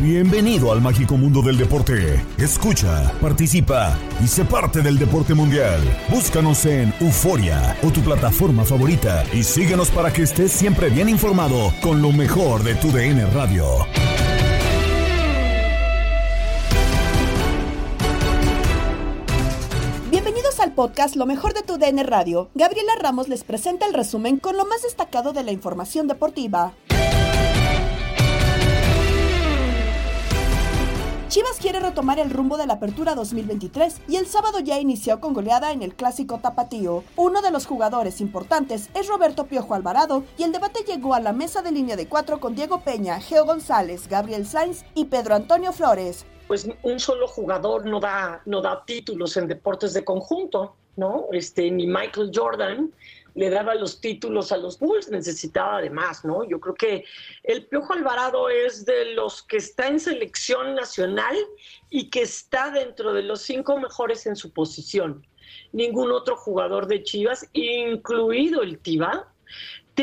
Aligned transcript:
Bienvenido 0.00 0.72
al 0.72 0.80
mágico 0.80 1.18
mundo 1.18 1.42
del 1.42 1.58
deporte. 1.58 2.24
Escucha, 2.38 3.12
participa 3.20 3.98
y 4.24 4.26
sé 4.26 4.46
parte 4.46 4.80
del 4.80 4.98
deporte 4.98 5.34
mundial. 5.34 5.78
Búscanos 6.08 6.64
en 6.64 6.94
Euforia 7.00 7.76
o 7.82 7.90
tu 7.90 8.00
plataforma 8.00 8.64
favorita 8.64 9.24
y 9.30 9.44
síguenos 9.44 9.90
para 9.90 10.10
que 10.10 10.22
estés 10.22 10.52
siempre 10.52 10.88
bien 10.88 11.10
informado 11.10 11.70
con 11.82 12.00
lo 12.00 12.12
mejor 12.12 12.62
de 12.62 12.76
tu 12.76 12.90
DN 12.90 13.26
Radio. 13.26 13.66
Bienvenidos 20.10 20.60
al 20.60 20.72
podcast 20.72 21.14
Lo 21.14 21.26
mejor 21.26 21.52
de 21.52 21.60
tu 21.60 21.76
DN 21.76 22.02
Radio. 22.04 22.48
Gabriela 22.54 22.92
Ramos 22.98 23.28
les 23.28 23.44
presenta 23.44 23.84
el 23.84 23.92
resumen 23.92 24.38
con 24.38 24.56
lo 24.56 24.64
más 24.64 24.80
destacado 24.80 25.34
de 25.34 25.44
la 25.44 25.52
información 25.52 26.08
deportiva. 26.08 26.72
Chivas 31.30 31.60
quiere 31.60 31.78
retomar 31.78 32.18
el 32.18 32.28
rumbo 32.28 32.56
de 32.56 32.66
la 32.66 32.72
apertura 32.72 33.14
2023 33.14 34.00
y 34.08 34.16
el 34.16 34.26
sábado 34.26 34.58
ya 34.58 34.80
inició 34.80 35.20
con 35.20 35.32
goleada 35.32 35.70
en 35.70 35.80
el 35.82 35.94
clásico 35.94 36.40
tapatío. 36.42 37.04
Uno 37.14 37.40
de 37.40 37.52
los 37.52 37.66
jugadores 37.66 38.20
importantes 38.20 38.90
es 38.94 39.06
Roberto 39.06 39.46
Piojo 39.46 39.74
Alvarado 39.74 40.24
y 40.36 40.42
el 40.42 40.50
debate 40.50 40.80
llegó 40.84 41.14
a 41.14 41.20
la 41.20 41.32
mesa 41.32 41.62
de 41.62 41.70
línea 41.70 41.94
de 41.94 42.08
cuatro 42.08 42.40
con 42.40 42.56
Diego 42.56 42.80
Peña, 42.80 43.20
Geo 43.20 43.44
González, 43.44 44.08
Gabriel 44.08 44.44
Sainz 44.44 44.84
y 44.96 45.04
Pedro 45.04 45.36
Antonio 45.36 45.72
Flores. 45.72 46.26
Pues 46.48 46.68
un 46.82 46.98
solo 46.98 47.28
jugador 47.28 47.86
no 47.86 48.00
da, 48.00 48.42
no 48.44 48.60
da 48.60 48.84
títulos 48.84 49.36
en 49.36 49.46
deportes 49.46 49.94
de 49.94 50.04
conjunto, 50.04 50.74
¿no? 50.96 51.26
Este, 51.30 51.70
ni 51.70 51.86
Michael 51.86 52.32
Jordan 52.34 52.92
le 53.34 53.50
daba 53.50 53.74
los 53.74 54.00
títulos 54.00 54.52
a 54.52 54.56
los 54.56 54.78
Bulls, 54.78 55.08
necesitaba 55.10 55.78
además, 55.78 56.24
¿no? 56.24 56.44
Yo 56.44 56.60
creo 56.60 56.74
que 56.74 57.04
el 57.42 57.66
Piojo 57.66 57.92
Alvarado 57.92 58.48
es 58.48 58.84
de 58.84 59.14
los 59.14 59.42
que 59.42 59.58
está 59.58 59.88
en 59.88 60.00
selección 60.00 60.74
nacional 60.74 61.36
y 61.88 62.10
que 62.10 62.22
está 62.22 62.70
dentro 62.70 63.12
de 63.12 63.22
los 63.22 63.42
cinco 63.42 63.78
mejores 63.78 64.26
en 64.26 64.36
su 64.36 64.52
posición. 64.52 65.26
Ningún 65.72 66.12
otro 66.12 66.36
jugador 66.36 66.86
de 66.86 67.02
Chivas, 67.02 67.48
incluido 67.52 68.62
el 68.62 68.78
Tiva, 68.78 69.32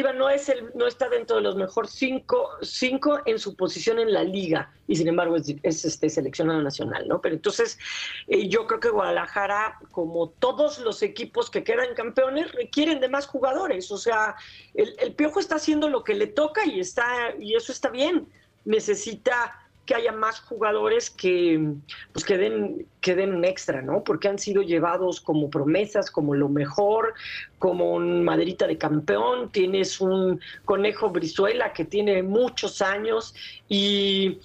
No, 0.04 0.30
es 0.30 0.50
el, 0.50 0.72
no 0.76 0.86
está 0.86 1.10
dentro 1.10 1.38
de 1.38 1.42
los 1.42 1.56
mejores 1.56 1.92
cinco, 1.92 2.50
cinco 2.62 3.20
en 3.26 3.40
su 3.40 3.56
posición 3.56 4.00
en 4.00 4.14
la 4.14 4.24
liga 4.24 4.72
y 4.88 4.96
sin 4.96 5.08
embargo 5.08 5.36
es, 5.36 5.56
es 5.64 5.86
este, 5.86 6.10
seleccionado 6.10 6.62
nacional, 6.62 7.08
¿no? 7.08 7.20
Pero 7.20 7.36
entonces 7.36 7.80
eh, 8.28 8.48
yo 8.48 8.68
creo 8.68 8.80
que 8.80 8.90
Guadalajara, 8.90 9.80
como 9.92 10.30
todos 10.30 10.80
los 10.80 11.02
equipos 11.02 11.50
que 11.50 11.64
quedan 11.64 11.96
campeones, 11.96 12.52
requieren 12.52 13.00
de 13.00 13.10
más 13.10 13.28
jugadores. 13.28 13.92
O 13.92 13.98
sea, 13.98 14.36
el, 14.74 14.96
el 15.00 15.14
Piojo 15.14 15.40
está 15.40 15.56
haciendo 15.56 15.90
lo 15.90 16.04
que 16.04 16.14
le 16.14 16.28
toca 16.28 16.66
y, 16.66 16.80
está, 16.80 17.34
y 17.40 17.56
eso 17.56 17.72
está 17.72 17.90
bien. 17.90 18.28
Necesita 18.66 19.67
que 19.88 19.96
haya 19.96 20.12
más 20.12 20.42
jugadores 20.42 21.10
que, 21.10 21.74
pues, 22.12 22.26
que, 22.26 22.38
den, 22.38 22.86
que 23.02 23.16
den 23.16 23.34
un 23.34 23.46
extra, 23.46 23.82
¿no? 23.82 24.04
Porque 24.04 24.28
han 24.28 24.38
sido 24.38 24.62
llevados 24.62 25.22
como 25.22 25.50
promesas, 25.50 26.12
como 26.12 26.36
lo 26.36 26.50
mejor, 26.50 27.14
como 27.58 27.94
un 27.94 28.24
maderita 28.24 28.68
de 28.68 28.78
campeón, 28.78 29.50
tienes 29.50 30.00
un 30.02 30.42
conejo 30.66 31.10
Brizuela 31.10 31.72
que 31.72 31.86
tiene 31.86 32.22
muchos 32.22 32.82
años 32.82 33.34
y, 33.70 34.40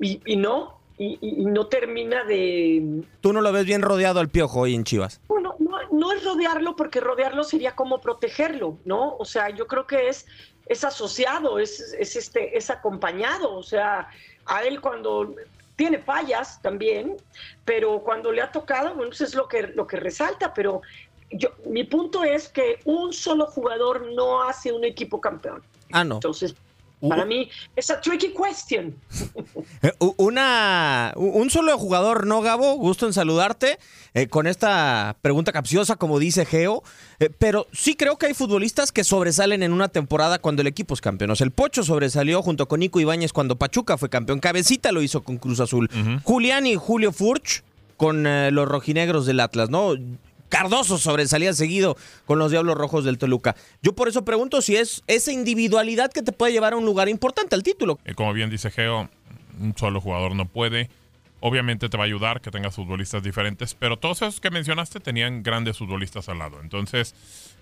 y, 0.00 0.20
y 0.24 0.36
no, 0.36 0.78
y, 0.96 1.18
y, 1.20 1.44
no 1.44 1.66
termina 1.66 2.24
de... 2.24 3.02
Tú 3.20 3.32
no 3.32 3.40
lo 3.40 3.52
ves 3.52 3.66
bien 3.66 3.82
rodeado 3.82 4.20
al 4.20 4.30
piojo 4.30 4.60
hoy 4.60 4.76
en 4.76 4.84
Chivas. 4.84 5.20
Bueno, 5.26 5.56
no, 5.58 5.78
no 5.90 6.12
es 6.12 6.24
rodearlo 6.24 6.76
porque 6.76 7.00
rodearlo 7.00 7.42
sería 7.42 7.74
como 7.74 8.00
protegerlo, 8.00 8.78
¿no? 8.84 9.16
O 9.16 9.24
sea, 9.24 9.50
yo 9.50 9.66
creo 9.66 9.84
que 9.84 10.08
es, 10.08 10.26
es 10.66 10.84
asociado, 10.84 11.58
es, 11.58 11.80
es, 11.98 12.14
este, 12.14 12.56
es 12.56 12.70
acompañado, 12.70 13.52
o 13.52 13.64
sea, 13.64 14.08
a 14.46 14.62
él 14.62 14.80
cuando 14.80 15.34
tiene 15.76 15.98
fallas 15.98 16.60
también, 16.62 17.16
pero 17.64 18.00
cuando 18.00 18.32
le 18.32 18.42
ha 18.42 18.50
tocado, 18.50 18.94
bueno, 18.94 19.12
eso 19.12 19.24
es 19.24 19.34
lo 19.34 19.46
que, 19.46 19.62
lo 19.62 19.86
que 19.86 19.98
resalta, 19.98 20.54
pero 20.54 20.82
yo, 21.30 21.50
mi 21.66 21.84
punto 21.84 22.24
es 22.24 22.48
que 22.48 22.80
un 22.84 23.12
solo 23.12 23.46
jugador 23.46 24.12
no 24.12 24.42
hace 24.42 24.72
un 24.72 24.84
equipo 24.84 25.20
campeón. 25.20 25.62
Ah, 25.92 26.04
no. 26.04 26.16
Entonces, 26.16 26.54
para 27.00 27.24
mí, 27.24 27.48
es 27.76 27.90
a 27.90 28.00
tricky 28.00 28.32
question. 28.32 28.94
Una, 30.16 31.12
un 31.16 31.50
solo 31.50 31.76
jugador, 31.78 32.26
¿no, 32.26 32.40
Gabo? 32.40 32.74
Gusto 32.76 33.06
en 33.06 33.12
saludarte 33.12 33.78
eh, 34.14 34.28
con 34.28 34.46
esta 34.46 35.16
pregunta 35.20 35.52
capciosa, 35.52 35.96
como 35.96 36.18
dice 36.18 36.46
Geo. 36.46 36.82
Eh, 37.18 37.30
pero 37.38 37.66
sí 37.72 37.96
creo 37.96 38.16
que 38.16 38.26
hay 38.26 38.34
futbolistas 38.34 38.92
que 38.92 39.04
sobresalen 39.04 39.62
en 39.62 39.72
una 39.72 39.88
temporada 39.88 40.38
cuando 40.38 40.62
el 40.62 40.68
equipo 40.68 40.94
es 40.94 41.00
campeón. 41.00 41.30
O 41.30 41.36
sea, 41.36 41.44
el 41.44 41.50
Pocho 41.50 41.82
sobresalió 41.82 42.42
junto 42.42 42.66
con 42.66 42.80
Nico 42.80 42.98
Ibáñez 43.00 43.32
cuando 43.32 43.56
Pachuca 43.56 43.98
fue 43.98 44.08
campeón. 44.08 44.40
Cabecita 44.40 44.92
lo 44.92 45.02
hizo 45.02 45.22
con 45.22 45.38
Cruz 45.38 45.60
Azul. 45.60 45.90
Uh 45.92 45.96
-huh. 45.96 46.22
Julián 46.22 46.66
y 46.66 46.76
Julio 46.76 47.12
Furch 47.12 47.62
con 47.96 48.26
eh, 48.26 48.50
los 48.50 48.68
rojinegros 48.68 49.26
del 49.26 49.40
Atlas, 49.40 49.70
¿no? 49.70 49.94
Cardoso 50.48 50.98
sobresalía 50.98 51.52
seguido 51.52 51.96
con 52.24 52.38
los 52.38 52.50
Diablos 52.50 52.76
Rojos 52.76 53.04
del 53.04 53.18
Toluca. 53.18 53.56
Yo 53.82 53.94
por 53.94 54.08
eso 54.08 54.24
pregunto 54.24 54.60
si 54.62 54.76
es 54.76 55.02
esa 55.06 55.32
individualidad 55.32 56.12
que 56.12 56.22
te 56.22 56.32
puede 56.32 56.52
llevar 56.52 56.72
a 56.72 56.76
un 56.76 56.84
lugar 56.84 57.08
importante 57.08 57.54
al 57.54 57.62
título. 57.62 57.98
Eh, 58.04 58.14
como 58.14 58.32
bien 58.32 58.50
dice 58.50 58.70
Geo, 58.70 59.08
un 59.60 59.76
solo 59.76 60.00
jugador 60.00 60.34
no 60.34 60.46
puede. 60.46 60.90
Obviamente 61.40 61.88
te 61.88 61.96
va 61.96 62.04
a 62.04 62.06
ayudar 62.06 62.40
que 62.40 62.50
tengas 62.50 62.74
futbolistas 62.74 63.22
diferentes, 63.22 63.74
pero 63.74 63.98
todos 63.98 64.22
esos 64.22 64.40
que 64.40 64.50
mencionaste 64.50 65.00
tenían 65.00 65.42
grandes 65.42 65.76
futbolistas 65.76 66.28
al 66.28 66.38
lado. 66.38 66.60
Entonces, 66.62 67.14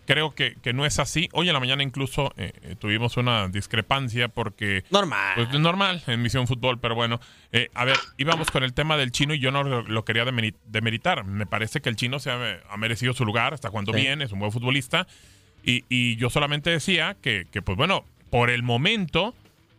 creo 0.07 0.35
que, 0.35 0.57
que 0.63 0.73
no 0.73 0.87
es 0.87 0.99
así. 0.99 1.29
Hoy 1.33 1.49
en 1.49 1.55
la 1.55 1.61
mañana 1.61 1.83
incluso 1.83 2.33
eh, 2.37 2.53
eh, 2.63 2.77
tuvimos 2.79 3.17
una 3.17 3.49
discrepancia 3.49 4.29
porque... 4.29 4.85
Normal. 4.91 5.35
Pues 5.35 5.61
normal 5.61 6.03
en 6.07 6.23
Misión 6.23 6.47
Fútbol, 6.47 6.79
pero 6.79 6.95
bueno. 6.95 7.21
Eh, 7.53 7.71
a 7.75 7.85
ver, 7.85 7.97
íbamos 8.17 8.51
con 8.51 8.63
el 8.63 8.73
tema 8.75 8.97
del 8.97 9.13
chino 9.13 9.35
y 9.35 9.39
yo 9.39 9.51
no 9.51 9.63
lo, 9.63 9.83
lo 9.83 10.05
quería 10.05 10.25
demeritar. 10.25 11.25
Me 11.25 11.47
parece 11.47 11.81
que 11.81 11.89
el 11.89 11.97
chino 11.97 12.19
se 12.19 12.31
ha, 12.31 12.61
ha 12.69 12.77
merecido 12.77 13.13
su 13.13 13.25
lugar, 13.25 13.55
está 13.55 13.71
jugando 13.71 13.93
sí. 13.93 14.01
bien, 14.01 14.23
es 14.23 14.33
un 14.33 14.39
buen 14.39 14.53
futbolista. 14.53 15.07
Y, 15.63 15.85
y 15.89 16.17
yo 16.17 16.31
solamente 16.31 16.71
decía 16.71 17.17
que, 17.21 17.47
que, 17.51 17.63
pues 17.63 17.77
bueno, 17.77 18.05
por 18.31 18.51
el 18.51 18.63
momento, 18.63 19.35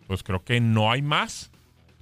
pues 0.08 0.24
creo 0.24 0.44
que 0.44 0.60
no 0.60 0.92
hay 0.92 1.02
más. 1.02 1.52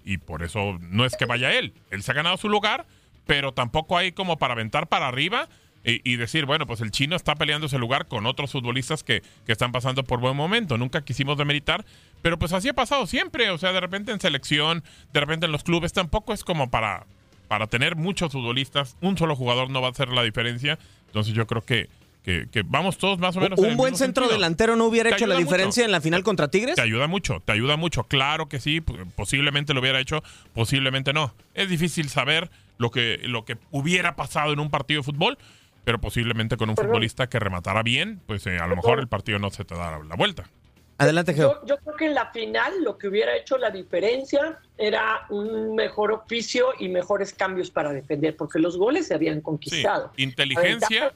Y 0.05 0.17
por 0.17 0.43
eso 0.43 0.77
no 0.81 1.05
es 1.05 1.15
que 1.15 1.25
vaya 1.25 1.53
él. 1.53 1.73
Él 1.89 2.03
se 2.03 2.11
ha 2.11 2.13
ganado 2.13 2.37
su 2.37 2.49
lugar, 2.49 2.85
pero 3.25 3.53
tampoco 3.53 3.97
hay 3.97 4.11
como 4.11 4.37
para 4.37 4.53
aventar 4.53 4.87
para 4.87 5.07
arriba 5.07 5.47
y, 5.85 6.15
decir, 6.15 6.45
bueno, 6.45 6.65
pues 6.65 6.79
el 6.79 6.91
chino 6.91 7.15
está 7.15 7.35
peleando 7.35 7.67
ese 7.67 7.77
lugar 7.77 8.07
con 8.07 8.25
otros 8.25 8.51
futbolistas 8.51 9.03
que, 9.03 9.21
que 9.45 9.51
están 9.51 9.73
pasando 9.73 10.03
por 10.03 10.19
buen 10.21 10.35
momento. 10.35 10.77
Nunca 10.77 11.03
quisimos 11.03 11.37
demeritar, 11.37 11.83
pero 12.21 12.39
pues 12.39 12.53
así 12.53 12.69
ha 12.69 12.73
pasado 12.73 13.05
siempre. 13.05 13.49
O 13.49 13.57
sea, 13.57 13.73
de 13.73 13.81
repente 13.81 14.13
en 14.13 14.21
selección, 14.21 14.83
de 15.11 15.19
repente 15.19 15.45
en 15.45 15.51
los 15.51 15.63
clubes, 15.63 15.91
tampoco 15.91 16.33
es 16.33 16.45
como 16.45 16.69
para, 16.69 17.05
para 17.49 17.67
tener 17.67 17.97
muchos 17.97 18.31
futbolistas. 18.31 18.95
Un 19.01 19.17
solo 19.17 19.35
jugador 19.35 19.69
no 19.69 19.81
va 19.81 19.89
a 19.89 19.91
hacer 19.91 20.07
la 20.09 20.23
diferencia. 20.23 20.79
Entonces 21.07 21.33
yo 21.33 21.45
creo 21.47 21.63
que, 21.63 21.89
que, 22.23 22.47
vamos 22.65 22.97
todos 22.97 23.19
más 23.19 23.35
o 23.35 23.41
menos. 23.41 23.59
¿Un 23.59 23.75
buen 23.75 23.97
centro 23.97 24.29
delantero 24.29 24.77
no 24.77 24.85
hubiera 24.85 25.09
hecho 25.09 25.27
la 25.27 25.35
diferencia 25.35 25.83
en 25.83 25.91
la 25.91 25.99
final 25.99 26.23
contra 26.23 26.47
Tigres? 26.47 26.75
Te 26.75 26.81
ayuda 26.81 27.07
mucho, 27.07 27.41
te 27.43 27.51
ayuda 27.51 27.75
mucho. 27.75 28.03
Claro 28.03 28.47
que 28.47 28.61
sí, 28.61 28.81
posiblemente 29.15 29.73
lo 29.73 29.81
hubiera 29.81 29.99
hecho, 29.99 30.23
posiblemente 30.53 31.11
no. 31.11 31.35
Es 31.53 31.67
difícil 31.67 32.07
saber 32.07 32.49
lo 32.77 32.91
que, 32.91 33.19
lo 33.23 33.43
que 33.43 33.57
hubiera 33.71 34.15
pasado 34.15 34.53
en 34.53 34.59
un 34.59 34.69
partido 34.69 35.01
de 35.01 35.05
fútbol, 35.05 35.37
pero 35.83 35.99
posiblemente 35.99 36.57
con 36.57 36.69
un 36.69 36.75
futbolista 36.75 37.27
que 37.27 37.39
rematara 37.39 37.83
bien, 37.83 38.21
pues 38.25 38.45
eh, 38.47 38.57
a 38.57 38.67
lo 38.67 38.75
mejor 38.75 38.99
el 38.99 39.07
partido 39.07 39.39
no 39.39 39.49
se 39.49 39.65
te 39.65 39.75
da 39.75 39.99
la 39.99 40.15
vuelta. 40.15 40.49
Adelante, 40.97 41.33
Geo. 41.33 41.65
Yo, 41.65 41.77
creo 41.77 41.95
que 41.95 42.05
en 42.05 42.13
la 42.13 42.27
final 42.31 42.83
lo 42.83 42.97
que 42.97 43.07
hubiera 43.07 43.35
hecho 43.35 43.57
la 43.57 43.71
diferencia 43.71 44.59
era 44.77 45.25
un 45.29 45.75
mejor 45.75 46.11
oficio 46.11 46.67
y 46.79 46.87
mejores 46.87 47.33
cambios 47.33 47.71
para 47.71 47.91
defender, 47.91 48.35
porque 48.37 48.59
los 48.59 48.77
goles 48.77 49.07
se 49.07 49.15
habían 49.15 49.41
conquistado. 49.41 50.11
Inteligencia, 50.17 51.11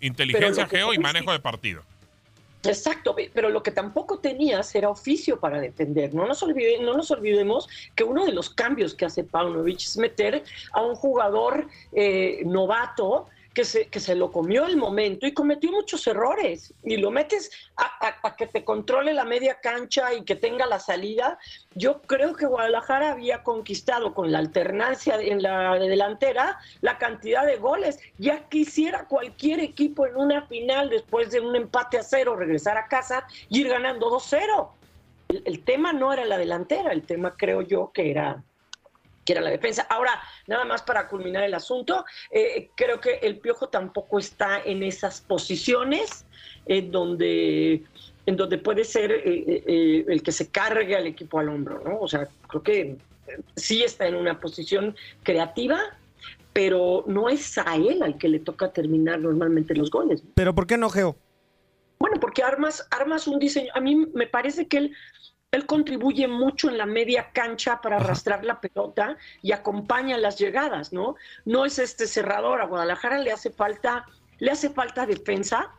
inteligencia, 0.00 0.66
Geo, 0.66 0.92
y 0.92 0.98
manejo 0.98 1.32
de 1.32 1.38
partido. 1.38 1.82
Exacto, 2.64 3.14
pero 3.32 3.48
lo 3.48 3.62
que 3.62 3.70
tampoco 3.70 4.18
tenías 4.18 4.74
era 4.74 4.88
oficio 4.88 5.38
para 5.38 5.60
defender. 5.60 6.12
No 6.12 6.26
nos, 6.26 6.44
no 6.80 6.96
nos 6.96 7.10
olvidemos 7.12 7.68
que 7.94 8.02
uno 8.02 8.26
de 8.26 8.32
los 8.32 8.50
cambios 8.50 8.94
que 8.94 9.04
hace 9.04 9.22
Paunovic 9.22 9.78
es 9.78 9.96
meter 9.96 10.42
a 10.72 10.82
un 10.82 10.96
jugador 10.96 11.68
eh, 11.92 12.42
novato 12.44 13.28
que 13.56 13.64
se, 13.64 13.86
que 13.86 14.00
se 14.00 14.14
lo 14.14 14.30
comió 14.30 14.66
el 14.66 14.76
momento 14.76 15.26
y 15.26 15.32
cometió 15.32 15.72
muchos 15.72 16.06
errores. 16.06 16.74
Y 16.84 16.98
lo 16.98 17.10
metes 17.10 17.50
a, 17.78 18.36
que 18.36 18.46
te 18.46 18.66
controle 18.66 19.14
la 19.14 19.24
media 19.24 19.60
cancha 19.62 20.12
y 20.12 20.24
que 20.24 20.36
tenga 20.36 20.66
la 20.66 20.78
salida. 20.78 21.38
Yo 21.74 22.02
creo 22.02 22.36
que 22.36 22.44
Guadalajara 22.44 23.12
había 23.12 23.42
conquistado 23.42 24.12
con 24.12 24.30
la 24.30 24.40
alternancia 24.40 25.18
en 25.18 25.42
la 25.42 25.78
delantera 25.78 26.58
la 26.82 26.98
cantidad 26.98 27.46
de 27.46 27.56
goles. 27.56 27.98
Ya 28.18 28.46
quisiera 28.46 29.06
cualquier 29.06 29.60
equipo 29.60 30.06
en 30.06 30.16
una 30.16 30.46
final 30.48 30.90
después 30.90 31.30
de 31.30 31.40
un 31.40 31.56
empate 31.56 31.96
a 31.96 32.02
cero 32.02 32.36
regresar 32.36 32.76
a 32.76 32.88
casa 32.88 33.26
y 33.48 33.62
ir 33.62 33.70
ganando 33.70 34.10
2-0. 34.10 34.68
el 35.30 35.64
tema 35.64 35.94
no 35.94 36.12
era 36.12 36.26
la 36.26 36.36
delantera, 36.36 36.92
el 36.92 37.04
tema 37.04 37.34
creo 37.38 37.62
yo 37.62 37.90
que 37.90 38.10
era 38.10 38.44
que 39.26 39.32
era 39.32 39.42
la 39.42 39.50
defensa. 39.50 39.86
Ahora, 39.90 40.18
nada 40.46 40.64
más 40.64 40.82
para 40.82 41.08
culminar 41.08 41.42
el 41.42 41.52
asunto, 41.52 42.06
eh, 42.30 42.70
creo 42.74 43.00
que 43.00 43.16
el 43.22 43.38
Piojo 43.38 43.68
tampoco 43.68 44.18
está 44.18 44.62
en 44.64 44.82
esas 44.82 45.20
posiciones 45.20 46.24
en 46.64 46.90
donde 46.90 47.82
en 48.24 48.36
donde 48.36 48.58
puede 48.58 48.84
ser 48.84 49.12
eh, 49.12 49.22
eh, 49.24 50.04
el 50.08 50.22
que 50.22 50.32
se 50.32 50.50
cargue 50.50 50.96
al 50.96 51.06
equipo 51.06 51.38
al 51.38 51.48
hombro, 51.48 51.80
¿no? 51.84 52.00
O 52.00 52.08
sea, 52.08 52.26
creo 52.48 52.62
que 52.62 52.96
sí 53.54 53.84
está 53.84 54.08
en 54.08 54.16
una 54.16 54.40
posición 54.40 54.96
creativa, 55.22 55.78
pero 56.52 57.04
no 57.06 57.28
es 57.28 57.56
a 57.56 57.76
él 57.76 58.02
al 58.02 58.18
que 58.18 58.28
le 58.28 58.40
toca 58.40 58.72
terminar 58.72 59.20
normalmente 59.20 59.76
los 59.76 59.90
goles. 59.90 60.24
¿Pero 60.34 60.56
por 60.56 60.66
qué 60.66 60.76
no, 60.76 60.90
Geo? 60.90 61.16
Bueno, 62.00 62.18
porque 62.20 62.42
armas, 62.42 62.86
armas 62.90 63.28
un 63.28 63.38
diseño. 63.38 63.70
A 63.74 63.80
mí 63.80 63.94
me 63.94 64.26
parece 64.26 64.66
que 64.66 64.78
él 64.78 64.96
él 65.56 65.66
contribuye 65.66 66.28
mucho 66.28 66.68
en 66.68 66.76
la 66.76 66.86
media 66.86 67.30
cancha 67.32 67.80
para 67.80 67.96
arrastrar 67.96 68.44
la 68.44 68.60
pelota 68.60 69.16
y 69.42 69.52
acompaña 69.52 70.18
las 70.18 70.38
llegadas, 70.38 70.92
¿no? 70.92 71.16
No 71.46 71.64
es 71.64 71.78
este 71.78 72.06
cerrador. 72.06 72.60
A 72.60 72.66
Guadalajara 72.66 73.18
le 73.18 73.32
hace 73.32 73.50
falta, 73.50 74.04
le 74.38 74.50
hace 74.50 74.68
falta 74.68 75.06
defensa, 75.06 75.70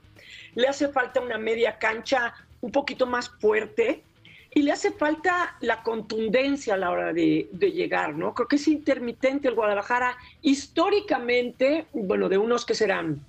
le 0.56 0.68
hace 0.68 0.88
falta 0.88 1.22
una 1.22 1.38
media 1.38 1.78
cancha 1.78 2.34
un 2.62 2.72
poquito 2.72 3.06
más 3.06 3.30
fuerte 3.30 4.04
y 4.52 4.64
le 4.64 4.72
hace 4.72 4.92
falta 4.92 5.56
la 5.62 5.84
contundencia 5.84 6.74
a 6.74 6.78
la 6.78 6.90
hora 6.90 7.14
de, 7.14 7.48
de, 7.52 7.72
llegar, 7.72 8.16
¿no? 8.16 8.34
Creo 8.34 8.48
que 8.48 8.56
es 8.56 8.68
intermitente 8.68 9.48
el 9.48 9.54
Guadalajara 9.54 10.18
históricamente, 10.42 11.86
bueno, 11.94 12.30
de 12.30 12.40
unos 12.40 12.66
que 12.66 12.74
serán 12.74 13.22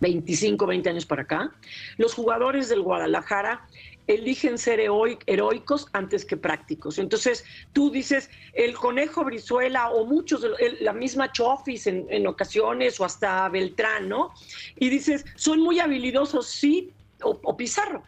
25, 0.00 0.66
20 0.66 0.88
años 0.88 1.06
para 1.06 1.22
acá, 1.22 1.52
los 1.98 2.14
jugadores 2.14 2.68
del 2.68 2.82
Guadalajara 2.82 3.66
eligen 4.06 4.58
ser 4.58 4.80
heroicos 4.80 5.86
antes 5.92 6.24
que 6.24 6.36
prácticos. 6.36 6.98
Entonces, 6.98 7.44
tú 7.72 7.90
dices, 7.90 8.30
el 8.54 8.74
conejo 8.74 9.24
Brizuela 9.24 9.90
o 9.90 10.04
muchos, 10.04 10.44
la 10.80 10.92
misma 10.92 11.32
Chofis 11.32 11.86
en, 11.86 12.26
ocasiones 12.26 12.98
o 13.00 13.04
hasta 13.04 13.48
Beltrán, 13.48 14.08
¿no? 14.08 14.32
Y 14.76 14.88
dices, 14.88 15.24
son 15.36 15.60
muy 15.60 15.78
habilidosos, 15.80 16.46
sí, 16.48 16.92
o, 17.22 17.56
Pizarro. 17.56 18.02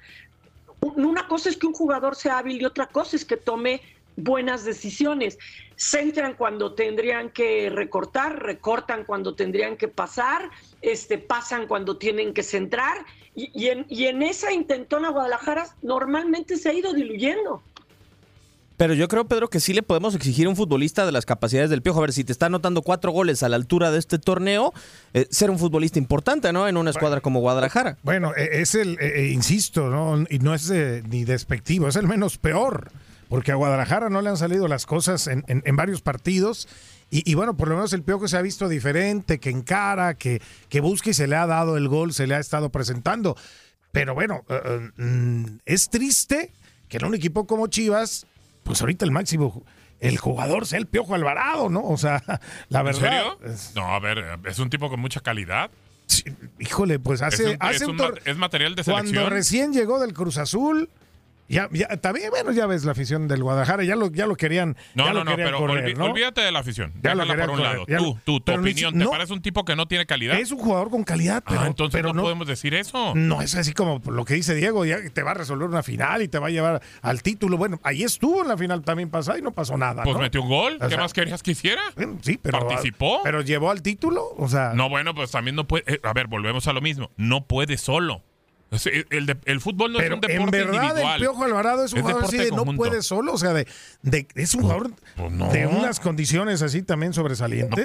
Una 0.80 1.28
cosa 1.28 1.48
es 1.48 1.56
que 1.56 1.66
un 1.66 1.74
jugador 1.74 2.16
sea 2.16 2.38
hábil 2.38 2.60
y 2.60 2.64
otra 2.64 2.86
cosa 2.86 3.14
es 3.14 3.24
que 3.24 3.36
tome 3.36 3.80
buenas 4.16 4.64
decisiones. 4.64 5.38
Centran 5.76 6.34
cuando 6.34 6.74
tendrían 6.74 7.30
que 7.30 7.70
recortar, 7.70 8.42
recortan 8.42 9.04
cuando 9.04 9.34
tendrían 9.34 9.76
que 9.76 9.88
pasar, 9.88 10.50
este, 10.80 11.18
pasan 11.18 11.66
cuando 11.66 11.98
tienen 11.98 12.34
que 12.34 12.42
centrar 12.42 13.04
y, 13.34 13.68
en, 13.68 13.86
y 13.88 14.06
en 14.06 14.22
esa 14.22 14.52
intentona 14.52 15.10
Guadalajara 15.10 15.66
normalmente 15.82 16.56
se 16.56 16.68
ha 16.68 16.74
ido 16.74 16.92
diluyendo. 16.92 17.62
Pero 18.76 18.94
yo 18.94 19.06
creo, 19.06 19.26
Pedro, 19.26 19.48
que 19.48 19.60
sí 19.60 19.72
le 19.72 19.82
podemos 19.82 20.14
exigir 20.14 20.46
a 20.46 20.50
un 20.50 20.56
futbolista 20.56 21.06
de 21.06 21.12
las 21.12 21.24
capacidades 21.24 21.70
del 21.70 21.82
Piojo. 21.82 21.98
A 21.98 22.02
ver, 22.02 22.12
si 22.12 22.24
te 22.24 22.32
está 22.32 22.46
anotando 22.46 22.82
cuatro 22.82 23.12
goles 23.12 23.42
a 23.42 23.48
la 23.48 23.56
altura 23.56 23.90
de 23.92 23.98
este 23.98 24.18
torneo, 24.18 24.72
eh, 25.14 25.28
ser 25.30 25.50
un 25.50 25.58
futbolista 25.58 26.00
importante, 26.00 26.52
¿no? 26.52 26.66
En 26.66 26.76
una 26.76 26.90
escuadra 26.90 27.20
como 27.20 27.40
Guadalajara. 27.40 27.96
Bueno, 28.02 28.32
e, 28.36 28.60
es 28.60 28.74
el, 28.74 28.98
e, 29.00 29.20
e, 29.20 29.28
insisto, 29.28 29.88
¿no? 29.88 30.24
Y 30.28 30.40
no 30.40 30.52
es 30.52 30.70
ni 30.70 31.24
despectivo, 31.24 31.86
es 31.86 31.96
el 31.96 32.08
menos 32.08 32.38
peor. 32.38 32.90
Porque 33.32 33.50
a 33.50 33.54
Guadalajara 33.54 34.10
no 34.10 34.20
le 34.20 34.28
han 34.28 34.36
salido 34.36 34.68
las 34.68 34.84
cosas 34.84 35.26
en, 35.26 35.42
en 35.46 35.76
varios 35.76 36.02
partidos 36.02 36.68
y, 37.14 37.34
bueno, 37.34 37.58
por 37.58 37.68
lo 37.68 37.74
menos 37.74 37.92
el 37.92 38.02
Piojo 38.02 38.26
se 38.26 38.38
ha 38.38 38.40
visto 38.42 38.70
diferente, 38.70 39.38
que 39.38 39.50
encara, 39.50 40.14
que, 40.14 40.40
que 40.70 40.80
busca 40.80 41.10
y 41.10 41.12
se 41.12 41.26
le 41.26 41.36
ha 41.36 41.46
dado 41.46 41.76
el 41.76 41.86
gol, 41.86 42.14
se 42.14 42.26
le 42.26 42.34
ha 42.34 42.38
estado 42.38 42.70
presentando. 42.70 43.36
Pero 43.90 44.14
bueno, 44.14 44.46
eh, 44.48 44.60
eh, 44.64 44.90
mm, 44.96 45.58
es 45.66 45.90
triste 45.90 46.54
que 46.88 46.96
en 46.96 47.04
un 47.04 47.14
equipo 47.14 47.46
como 47.46 47.66
Chivas, 47.66 48.26
pues 48.62 48.80
ahorita 48.80 49.04
el 49.04 49.10
máximo, 49.10 49.62
el 50.00 50.16
jugador 50.16 50.66
sea 50.66 50.78
el 50.78 50.86
Piojo 50.86 51.14
Alvarado, 51.14 51.68
¿no? 51.68 51.84
O 51.84 51.98
sea, 51.98 52.22
la 52.70 52.82
verdad. 52.82 53.34
¿En 53.42 53.58
serio? 53.58 53.72
No, 53.74 53.94
a 53.94 54.00
ver, 54.00 54.24
es 54.46 54.58
un 54.58 54.70
tipo 54.70 54.88
con 54.88 54.98
mucha 54.98 55.20
calidad. 55.20 55.70
híjole, 56.58 56.98
pues 56.98 57.20
hace. 57.20 57.58
Es, 57.60 57.82
es 58.24 58.36
material 58.38 58.74
de 58.74 58.84
selección. 58.84 59.14
Cuando 59.14 59.28
recién 59.28 59.74
llegó 59.74 60.00
del 60.00 60.14
Cruz 60.14 60.38
Azul 60.38 60.88
ya, 61.52 61.68
ya, 61.70 61.88
también, 61.98 62.30
bueno, 62.30 62.52
ya 62.52 62.66
ves 62.66 62.84
la 62.84 62.92
afición 62.92 63.28
del 63.28 63.42
Guadalajara, 63.42 63.84
ya 63.84 63.94
lo, 63.94 64.10
ya 64.10 64.26
lo 64.26 64.36
querían. 64.36 64.76
No, 64.94 65.12
no, 65.12 65.22
no, 65.24 65.36
pero 65.36 65.58
olvídate 65.60 66.40
de 66.40 66.50
la 66.50 66.60
afición. 66.60 66.92
Ya 67.02 67.14
Déjala 67.14 67.46
por 67.46 67.50
un 67.50 67.62
lado. 67.62 67.86
tú, 67.86 68.18
tú, 68.24 68.40
tu 68.40 68.52
opinión, 68.52 68.98
¿te 68.98 69.06
parece 69.06 69.32
un 69.32 69.42
tipo 69.42 69.64
que 69.64 69.76
no 69.76 69.86
tiene 69.86 70.06
calidad? 70.06 70.38
Es 70.38 70.50
un 70.50 70.58
jugador 70.58 70.90
con 70.90 71.04
calidad, 71.04 71.42
pero. 71.46 71.60
Ah, 71.60 71.66
entonces 71.66 71.98
pero 72.00 72.14
no, 72.14 72.22
podemos 72.22 72.46
decir 72.46 72.74
eso. 72.74 73.14
No 73.14 73.42
es 73.42 73.54
así 73.54 73.72
como 73.72 74.00
lo 74.10 74.24
que 74.24 74.34
dice 74.34 74.54
Diego, 74.54 74.84
ya 74.84 74.98
te 75.10 75.22
va 75.22 75.32
a 75.32 75.34
resolver 75.34 75.68
una 75.68 75.82
final 75.82 76.22
y 76.22 76.28
te 76.28 76.38
va 76.38 76.46
a 76.46 76.50
llevar 76.50 76.82
al 77.02 77.22
título. 77.22 77.56
Bueno, 77.56 77.80
ahí 77.82 78.02
estuvo 78.02 78.42
en 78.42 78.48
la 78.48 78.56
final 78.56 78.82
también 78.82 79.10
pasada 79.10 79.38
y 79.38 79.42
no 79.42 79.52
pasó 79.52 79.76
nada. 79.76 80.02
Pues 80.04 80.16
metió 80.16 80.42
un 80.42 80.48
gol. 80.48 80.78
¿Qué 80.88 80.96
más 80.96 81.12
querías 81.12 81.42
que 81.42 81.52
hiciera? 81.52 81.82
Sí, 82.22 82.38
pero. 82.40 82.66
¿Participó? 82.66 83.20
Pero 83.22 83.42
llevó 83.42 83.70
al 83.70 83.82
título, 83.82 84.32
o 84.36 84.48
sea. 84.48 84.72
No, 84.74 84.88
bueno, 84.88 85.14
pues 85.14 85.30
también 85.30 85.56
no 85.56 85.66
puede. 85.66 85.84
Eh, 85.86 86.00
a 86.02 86.12
ver, 86.12 86.26
volvemos 86.26 86.66
a 86.66 86.72
lo 86.72 86.80
mismo. 86.80 87.10
No 87.16 87.46
puede 87.46 87.76
solo. 87.76 88.22
El, 89.10 89.36
el, 89.44 89.60
fútbol 89.60 89.92
no 89.92 90.00
es 90.00 90.10
un 90.10 90.20
deporte 90.22 90.36
en 90.38 90.70
verdad, 90.70 90.98
el 90.98 91.20
Piojo 91.20 91.44
Alvarado 91.44 91.84
es 91.84 91.92
un 91.92 92.00
jugador 92.00 92.24
así 92.24 92.38
de 92.38 92.50
no 92.52 92.64
puede 92.64 93.02
solo, 93.02 93.34
o 93.34 93.36
sea, 93.36 93.52
de, 93.52 93.66
de 94.00 94.26
es 94.34 94.54
un 94.54 94.62
jugador 94.62 94.92
pues 95.14 95.52
de 95.52 95.66
unas 95.66 96.00
condiciones 96.00 96.62
así 96.62 96.82
también 96.82 97.12
sobresalientes. 97.12 97.84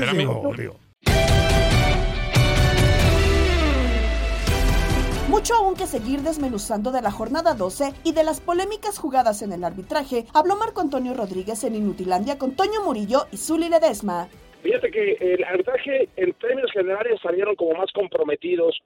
Mucho 5.28 5.56
aún 5.56 5.76
que 5.76 5.88
seguir 5.88 6.22
desmenuzando 6.22 6.94
de 6.94 7.02
la 7.02 7.12
jornada 7.12 7.54
12 7.54 7.92
y 8.06 8.14
de 8.14 8.24
las 8.24 8.40
polémicas 8.40 8.98
jugadas 8.98 9.42
en 9.42 9.52
el 9.52 9.66
arbitraje, 9.66 10.26
habló 10.34 10.56
Marco 10.56 10.80
Antonio 10.80 11.14
Rodríguez 11.14 11.66
en 11.66 11.76
Inutilandia 11.76 12.38
con 12.38 12.56
Toño 12.56 12.82
Murillo 12.86 13.28
y 13.30 13.38
Zuli 13.38 13.68
Ledesma. 13.68 14.30
Fíjate 14.64 14.90
que 14.90 15.18
el 15.20 15.44
arbitraje 15.44 16.08
en 16.16 16.32
términos 16.34 16.72
generales 16.72 17.20
salieron 17.22 17.56
como 17.56 17.78
más 17.78 17.92
comprometidos 17.92 18.80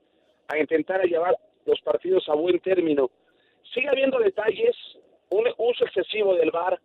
a 0.47 0.57
intentar 0.57 0.99
llevar 1.03 1.35
los 1.65 1.79
partidos 1.81 2.27
a 2.29 2.35
buen 2.35 2.59
término. 2.59 3.09
Sigue 3.73 3.89
habiendo 3.89 4.19
detalles, 4.19 4.75
un 5.29 5.47
uso 5.57 5.85
excesivo 5.85 6.35
del 6.35 6.51
VAR, 6.51 6.79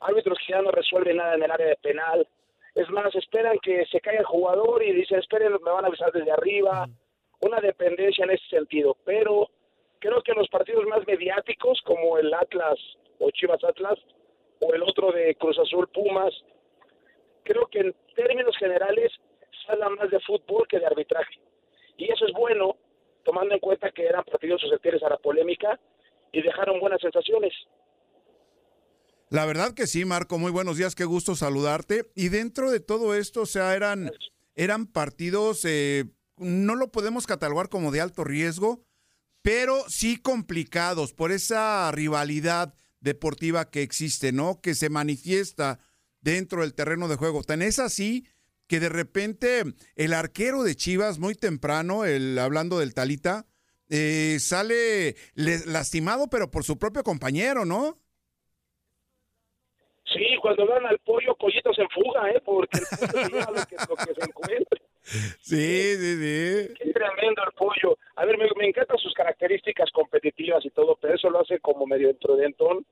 árbitros 0.00 0.38
que 0.38 0.52
ya 0.52 0.62
no 0.62 0.70
resuelven 0.70 1.16
nada 1.16 1.34
en 1.34 1.42
el 1.42 1.50
área 1.50 1.66
de 1.66 1.76
penal. 1.76 2.26
Es 2.74 2.88
más, 2.90 3.14
esperan 3.14 3.58
que 3.62 3.84
se 3.86 4.00
caiga 4.00 4.20
el 4.20 4.26
jugador 4.26 4.82
y 4.82 4.92
dicen, 4.92 5.18
esperen, 5.18 5.52
me 5.52 5.70
van 5.70 5.84
a 5.84 5.88
avisar 5.88 6.12
desde 6.12 6.30
arriba. 6.30 6.86
Una 7.40 7.60
dependencia 7.60 8.24
en 8.24 8.32
ese 8.32 8.46
sentido. 8.48 8.96
Pero 9.04 9.48
creo 9.98 10.22
que 10.22 10.32
los 10.32 10.48
partidos 10.48 10.84
más 10.86 11.06
mediáticos, 11.06 11.80
como 11.82 12.18
el 12.18 12.32
Atlas 12.34 12.78
o 13.18 13.30
Chivas 13.30 13.62
Atlas, 13.64 13.98
o 14.60 14.74
el 14.74 14.82
otro 14.82 15.10
de 15.12 15.34
Cruz 15.36 15.58
Azul 15.58 15.88
Pumas, 15.88 16.34
creo 17.44 17.66
que 17.66 17.80
en 17.80 17.94
términos 18.14 18.56
generales 18.58 19.12
se 19.64 19.72
habla 19.72 19.88
más 19.90 20.10
de 20.10 20.20
fútbol 20.20 20.66
que 20.68 20.78
de 20.78 20.86
arbitraje 20.86 21.40
Y 21.96 22.10
eso 22.10 22.26
es 22.26 22.32
bueno, 22.32 22.76
tomando 23.30 23.54
en 23.54 23.60
cuenta 23.60 23.92
que 23.92 24.04
eran 24.04 24.24
partidos 24.24 24.60
susceptibles 24.60 25.00
a 25.04 25.10
la 25.10 25.16
polémica 25.18 25.78
y 26.32 26.42
dejaron 26.42 26.80
buenas 26.80 27.00
sensaciones. 27.00 27.52
La 29.28 29.46
verdad 29.46 29.72
que 29.72 29.86
sí, 29.86 30.04
Marco, 30.04 30.36
muy 30.36 30.50
buenos 30.50 30.76
días, 30.76 30.96
qué 30.96 31.04
gusto 31.04 31.36
saludarte. 31.36 32.10
Y 32.16 32.30
dentro 32.30 32.72
de 32.72 32.80
todo 32.80 33.14
esto, 33.14 33.42
o 33.42 33.46
sea, 33.46 33.76
eran, 33.76 34.10
eran 34.56 34.86
partidos, 34.86 35.64
eh, 35.64 36.06
no 36.38 36.74
lo 36.74 36.90
podemos 36.90 37.28
catalogar 37.28 37.68
como 37.68 37.92
de 37.92 38.00
alto 38.00 38.24
riesgo, 38.24 38.82
pero 39.42 39.88
sí 39.88 40.16
complicados 40.16 41.12
por 41.12 41.30
esa 41.30 41.88
rivalidad 41.92 42.74
deportiva 42.98 43.70
que 43.70 43.82
existe, 43.82 44.32
¿no? 44.32 44.60
Que 44.60 44.74
se 44.74 44.90
manifiesta 44.90 45.78
dentro 46.20 46.62
del 46.62 46.74
terreno 46.74 47.06
de 47.06 47.14
juego. 47.14 47.44
Tan 47.44 47.62
es 47.62 47.78
así 47.78 48.26
que 48.70 48.78
de 48.78 48.88
repente 48.88 49.62
el 49.96 50.14
arquero 50.14 50.62
de 50.62 50.76
Chivas 50.76 51.18
muy 51.18 51.34
temprano, 51.34 52.04
el, 52.04 52.38
hablando 52.38 52.78
del 52.78 52.94
Talita, 52.94 53.44
eh, 53.90 54.36
sale 54.38 55.16
lastimado, 55.34 56.28
pero 56.30 56.52
por 56.52 56.62
su 56.62 56.78
propio 56.78 57.02
compañero, 57.02 57.64
¿no? 57.64 57.98
Sí, 60.04 60.24
cuando 60.40 60.66
dan 60.66 60.86
al 60.86 61.00
pollo, 61.00 61.34
Collito 61.34 61.74
se 61.74 61.82
enfuga, 61.82 62.30
¿eh? 62.30 62.40
Porque 62.44 62.78
el 62.78 62.86
pollo 62.96 63.24
se 63.24 63.32
lleva 63.32 63.50
lo 63.50 63.66
que, 63.66 63.76
lo 63.88 63.96
que 63.96 64.14
se 64.14 64.28
encuentre. 64.28 64.82
Sí, 65.40 65.96
sí, 65.96 66.14
sí. 66.14 66.74
Qué 66.78 66.92
tremendo 66.92 67.42
el 67.44 67.52
pollo. 67.56 67.98
A 68.14 68.24
ver, 68.24 68.38
me, 68.38 68.46
me, 68.56 68.68
encantan 68.68 68.98
sus 68.98 69.14
características 69.14 69.90
competitivas 69.90 70.64
y 70.64 70.70
todo, 70.70 70.96
pero 71.00 71.14
eso 71.14 71.28
lo 71.28 71.40
hace 71.40 71.58
como 71.58 71.86
medio 71.86 72.10
imprudentón. 72.10 72.86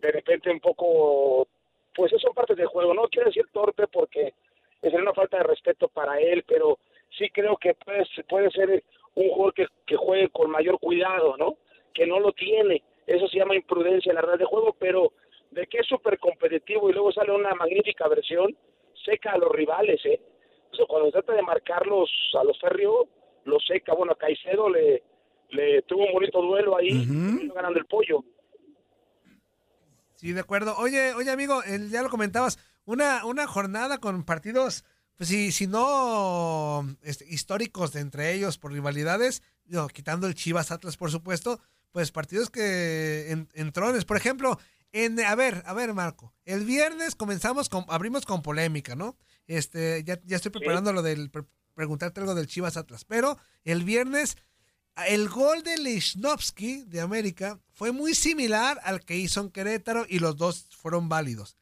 De 0.00 0.12
repente 0.12 0.50
un 0.50 0.60
poco, 0.60 1.48
pues 1.94 2.12
eso 2.12 2.28
es 2.28 2.34
parte 2.34 2.54
del 2.54 2.66
juego. 2.66 2.92
No 2.92 3.08
quiero 3.08 3.28
decir 3.28 3.46
torpe 3.52 3.86
porque 3.86 4.34
es 4.82 4.92
una 4.94 5.12
falta 5.12 5.38
de 5.38 5.44
respeto 5.44 5.88
para 5.88 6.18
él, 6.20 6.44
pero 6.46 6.78
sí 7.16 7.28
creo 7.30 7.56
que 7.56 7.74
puede, 7.74 8.04
puede 8.28 8.50
ser 8.50 8.84
un 9.14 9.28
jugador 9.30 9.54
que, 9.54 9.66
que 9.86 9.96
juegue 9.96 10.28
con 10.28 10.50
mayor 10.50 10.78
cuidado, 10.78 11.36
¿no? 11.36 11.56
Que 11.92 12.06
no 12.06 12.20
lo 12.20 12.32
tiene. 12.32 12.82
Eso 13.06 13.26
se 13.28 13.38
llama 13.38 13.56
imprudencia 13.56 14.10
en 14.10 14.16
la 14.16 14.22
red 14.22 14.38
de 14.38 14.44
juego, 14.44 14.76
pero 14.78 15.12
de 15.50 15.66
que 15.66 15.78
es 15.78 15.86
súper 15.86 16.18
competitivo 16.18 16.90
y 16.90 16.92
luego 16.92 17.10
sale 17.12 17.32
una 17.32 17.54
magnífica 17.54 18.06
versión, 18.08 18.56
seca 19.04 19.32
a 19.32 19.38
los 19.38 19.50
rivales, 19.50 20.04
¿eh? 20.04 20.20
Eso 20.72 20.86
cuando 20.86 21.10
trata 21.10 21.32
de 21.32 21.42
marcarlos 21.42 22.10
a 22.38 22.44
los 22.44 22.58
Ferrio, 22.60 23.08
lo 23.44 23.58
seca. 23.60 23.94
Bueno, 23.94 24.12
a 24.12 24.18
Caicedo 24.18 24.68
le, 24.68 25.02
le 25.50 25.82
tuvo 25.82 26.04
un 26.04 26.12
bonito 26.12 26.42
duelo 26.42 26.76
ahí, 26.76 27.06
ganando 27.54 27.78
el 27.78 27.86
pollo. 27.86 28.22
Sí, 30.14 30.32
de 30.32 30.40
acuerdo. 30.40 30.74
Oye, 30.78 31.14
oye 31.14 31.30
amigo, 31.30 31.62
ya 31.90 32.02
lo 32.02 32.10
comentabas, 32.10 32.58
una, 32.88 33.26
una 33.26 33.46
jornada 33.46 33.98
con 33.98 34.24
partidos, 34.24 34.82
pues 35.14 35.28
si, 35.28 35.52
si 35.52 35.66
no 35.66 36.96
este, 37.02 37.26
históricos 37.28 37.92
de 37.92 38.00
entre 38.00 38.32
ellos 38.32 38.56
por 38.56 38.72
rivalidades, 38.72 39.42
quitando 39.92 40.26
el 40.26 40.34
Chivas 40.34 40.70
Atlas, 40.70 40.96
por 40.96 41.10
supuesto, 41.10 41.60
pues 41.92 42.12
partidos 42.12 42.48
que 42.48 43.30
en, 43.30 43.46
en 43.52 43.72
trones, 43.72 44.06
por 44.06 44.16
ejemplo, 44.16 44.58
en, 44.92 45.20
a 45.20 45.34
ver, 45.34 45.62
a 45.66 45.74
ver, 45.74 45.92
Marco. 45.92 46.32
El 46.46 46.64
viernes 46.64 47.14
comenzamos 47.14 47.68
con, 47.68 47.84
abrimos 47.88 48.24
con 48.24 48.40
polémica, 48.40 48.96
¿no? 48.96 49.18
Este, 49.46 50.02
ya, 50.04 50.18
ya 50.24 50.36
estoy 50.36 50.50
preparando 50.50 50.94
lo 50.94 51.02
del 51.02 51.30
preguntarte 51.74 52.20
algo 52.20 52.34
del 52.34 52.46
Chivas 52.46 52.78
Atlas. 52.78 53.04
Pero 53.04 53.38
el 53.64 53.84
viernes, 53.84 54.38
el 55.08 55.28
gol 55.28 55.62
de 55.62 55.76
Lichnowsky 55.76 56.84
de 56.84 57.02
América 57.02 57.60
fue 57.70 57.92
muy 57.92 58.14
similar 58.14 58.80
al 58.82 59.04
que 59.04 59.16
hizo 59.16 59.42
en 59.42 59.50
Querétaro 59.50 60.06
y 60.08 60.20
los 60.20 60.38
dos 60.38 60.68
fueron 60.70 61.10
válidos. 61.10 61.58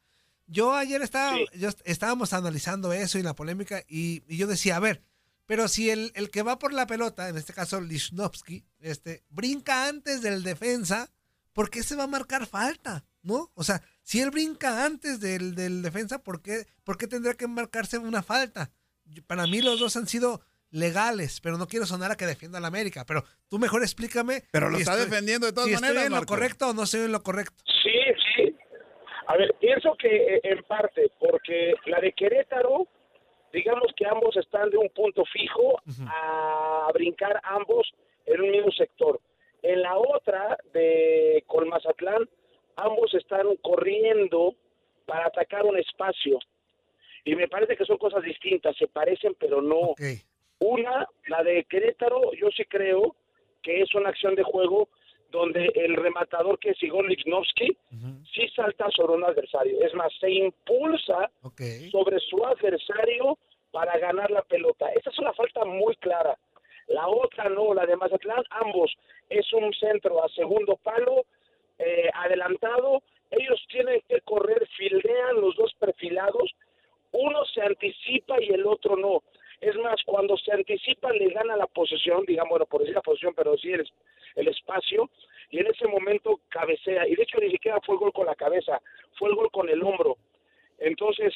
Yo 0.47 0.73
ayer 0.73 1.01
estaba, 1.01 1.37
yo, 1.53 1.69
estábamos 1.83 2.33
analizando 2.33 2.93
eso 2.93 3.19
y 3.19 3.23
la 3.23 3.35
polémica 3.35 3.83
y, 3.87 4.23
y, 4.27 4.37
yo 4.37 4.47
decía, 4.47 4.77
a 4.77 4.79
ver, 4.79 5.03
pero 5.45 5.67
si 5.67 5.89
el, 5.89 6.11
el 6.15 6.29
que 6.29 6.41
va 6.41 6.57
por 6.57 6.73
la 6.73 6.87
pelota, 6.87 7.29
en 7.29 7.37
este 7.37 7.53
caso 7.53 7.81
Lichnowsky, 7.81 8.65
este, 8.79 9.23
brinca 9.29 9.87
antes 9.87 10.21
del 10.21 10.43
defensa, 10.43 11.11
¿por 11.53 11.69
qué 11.69 11.83
se 11.83 11.95
va 11.95 12.03
a 12.03 12.07
marcar 12.07 12.47
falta? 12.47 13.05
¿no? 13.27 13.51
O 13.55 13.63
sea, 13.63 13.81
si 14.03 14.21
él 14.21 14.31
brinca 14.31 14.85
antes 14.85 15.19
del, 15.19 15.53
del 15.53 15.81
defensa, 15.81 16.23
¿por 16.23 16.41
qué, 16.41 16.65
¿por 16.83 16.97
qué 16.97 17.07
tendría 17.07 17.33
que 17.33 17.47
marcarse 17.47 17.97
una 17.97 18.23
falta? 18.23 18.71
Para 19.27 19.45
mí 19.47 19.61
los 19.61 19.79
dos 19.79 19.97
han 19.97 20.07
sido 20.07 20.41
legales, 20.69 21.41
pero 21.41 21.57
no 21.57 21.67
quiero 21.67 21.85
sonar 21.85 22.11
a 22.11 22.15
que 22.15 22.25
defienda 22.25 22.57
a 22.57 22.61
la 22.61 22.67
América, 22.67 23.05
pero 23.05 23.25
tú 23.49 23.59
mejor 23.59 23.83
explícame. 23.83 24.45
Pero 24.51 24.69
lo 24.69 24.77
está 24.77 24.95
defendiendo 24.95 25.45
de 25.45 25.53
todas 25.53 25.69
maneras. 25.69 25.89
¿Estoy 25.89 26.05
en 26.05 26.13
lo 26.13 26.25
correcto 26.25 26.69
o 26.69 26.73
no 26.73 26.83
estoy 26.83 27.01
en 27.01 27.11
lo 27.11 27.21
correcto? 27.21 27.63
Sí. 27.83 27.89
A 29.27 29.35
ver, 29.35 29.53
pienso 29.59 29.93
que 29.95 30.35
eh, 30.35 30.41
en 30.43 30.63
parte, 30.63 31.11
porque 31.19 31.75
la 31.85 31.99
de 31.99 32.13
Querétaro, 32.13 32.87
digamos 33.51 33.91
que 33.95 34.05
ambos 34.05 34.35
están 34.37 34.69
de 34.69 34.77
un 34.77 34.89
punto 34.89 35.23
fijo 35.25 35.79
a 36.07 36.89
brincar 36.93 37.39
ambos 37.43 37.93
en 38.25 38.41
un 38.41 38.51
mismo 38.51 38.71
sector. 38.71 39.19
En 39.61 39.81
la 39.81 39.97
otra, 39.97 40.57
de 40.73 41.43
Colmazatlán, 41.45 42.29
ambos 42.77 43.13
están 43.15 43.55
corriendo 43.57 44.55
para 45.05 45.27
atacar 45.27 45.65
un 45.65 45.77
espacio. 45.77 46.39
Y 47.25 47.35
me 47.35 47.49
parece 47.49 47.75
que 47.75 47.85
son 47.85 47.97
cosas 47.97 48.23
distintas, 48.23 48.77
se 48.77 48.87
parecen 48.87 49.35
pero 49.37 49.61
no. 49.61 49.95
Una, 50.59 51.05
la 51.27 51.43
de 51.43 51.65
Querétaro, 51.65 52.31
yo 52.33 52.49
sí 52.55 52.63
creo 52.63 53.15
que 53.61 53.81
es 53.81 53.93
una 53.93 54.09
acción 54.09 54.35
de 54.35 54.43
juego 54.43 54.87
donde 55.31 55.71
el 55.75 55.95
rematador 55.95 56.57
que 56.59 56.71
es 56.71 56.83
Igor 56.83 57.07
Lichnowsky 57.07 57.77
sí 58.33 58.47
salta 58.55 58.89
sobre 58.91 59.13
un 59.13 59.23
adversario. 59.23 59.81
Es 59.83 59.93
más, 59.93 60.11
se 60.19 60.31
impulsa 60.31 61.29
sobre 61.91 62.19
su 62.19 62.45
adversario 62.45 63.37
para 63.71 63.97
ganar 63.97 64.31
la 64.31 64.41
pelota. 64.43 64.89
Esa 64.89 65.09
es 65.09 65.19
una 65.19 65.33
falta 65.33 65.65
muy 65.65 65.95
clara. 65.97 66.37
La 66.87 67.07
otra 67.07 67.49
no, 67.49 67.73
la 67.73 67.85
de 67.85 67.97
Mazatlán, 67.97 68.43
ambos 68.49 68.95
es 69.29 69.51
un 69.53 69.73
centro 69.73 70.23
a 70.23 70.29
segundo 70.29 70.77
palo 70.77 71.25
eh, 71.79 72.09
adelantado, 72.13 73.03
ellos 73.29 73.61
tienen 73.69 74.01
que 74.07 74.21
correr, 74.21 74.67
fildean 74.77 75.41
los 75.41 75.55
dos 75.55 75.73
perfilados, 75.79 76.55
uno 77.11 77.45
se 77.53 77.61
anticipa 77.61 78.41
y 78.41 78.49
el 78.49 78.65
otro 78.65 78.95
no. 78.95 79.21
Es 79.59 79.75
más, 79.77 80.01
cuando 80.05 80.37
se 80.37 80.51
anticipa 80.51 81.11
le 81.11 81.29
gana 81.29 81.55
la 81.55 81.67
posición, 81.67 82.25
digamos, 82.25 82.59
por 82.69 82.81
decir 82.81 82.95
la 82.95 83.01
posición, 83.01 83.33
pero 83.35 83.57
sí 83.57 83.71
el, 83.71 83.89
el 84.35 84.47
espacio, 84.49 85.09
y 85.49 85.59
en 85.59 85.67
ese 85.67 85.87
momento 85.87 86.39
cabecea, 86.49 87.07
y 87.07 87.15
de 87.15 87.23
hecho 87.23 87.39
ni 87.39 87.49
siquiera 87.49 87.79
fue 87.81 87.95
el 87.95 87.99
gol 87.99 88.13
con 88.13 88.27
la 88.27 88.35
cabeza, 88.35 88.79
fue 89.17 89.29
el 89.29 89.35
gol 89.35 89.49
con 89.51 89.67
el 89.69 89.81
hombro. 89.81 90.17
Entonces, 90.77 91.33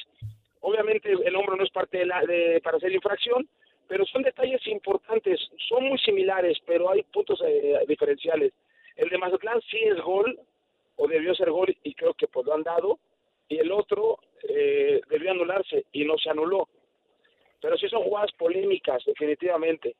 obviamente 0.60 1.10
el 1.10 1.34
hombro 1.34 1.56
no 1.56 1.64
es 1.64 1.70
parte 1.70 1.98
de 1.98 2.06
la, 2.06 2.20
de, 2.22 2.60
para 2.62 2.76
hacer 2.76 2.92
infracción, 2.92 3.48
pero 3.88 4.06
son 4.06 4.22
detalles 4.22 4.64
importantes, 4.68 5.40
son 5.68 5.84
muy 5.84 5.98
similares, 5.98 6.58
pero 6.64 6.90
hay 6.90 7.02
puntos 7.02 7.42
eh, 7.44 7.80
diferenciales. 7.88 8.52
El 8.96 9.08
de 9.08 9.18
Mazatlán 9.18 9.60
sí 9.62 9.78
es 9.78 10.00
gol, 10.00 10.38
o 10.96 11.08
debió 11.08 11.34
ser 11.34 11.50
gol, 11.50 11.76
y 11.82 11.94
creo 11.94 12.14
que 12.14 12.28
pues 12.28 12.46
lo 12.46 12.54
han 12.54 12.62
dado, 12.62 12.98
y 13.48 13.58
el 13.58 13.72
otro 13.72 14.18
eh, 14.48 15.00
debió 15.10 15.32
anularse, 15.32 15.86
y 15.92 16.04
no 16.04 16.16
se 16.18 16.30
anuló. 16.30 16.68
Pero 17.62 17.78
sí 17.78 17.88
son 17.88 18.02
jugadas 18.02 18.32
polémicas, 18.36 19.02
definitivamente. 19.06 19.96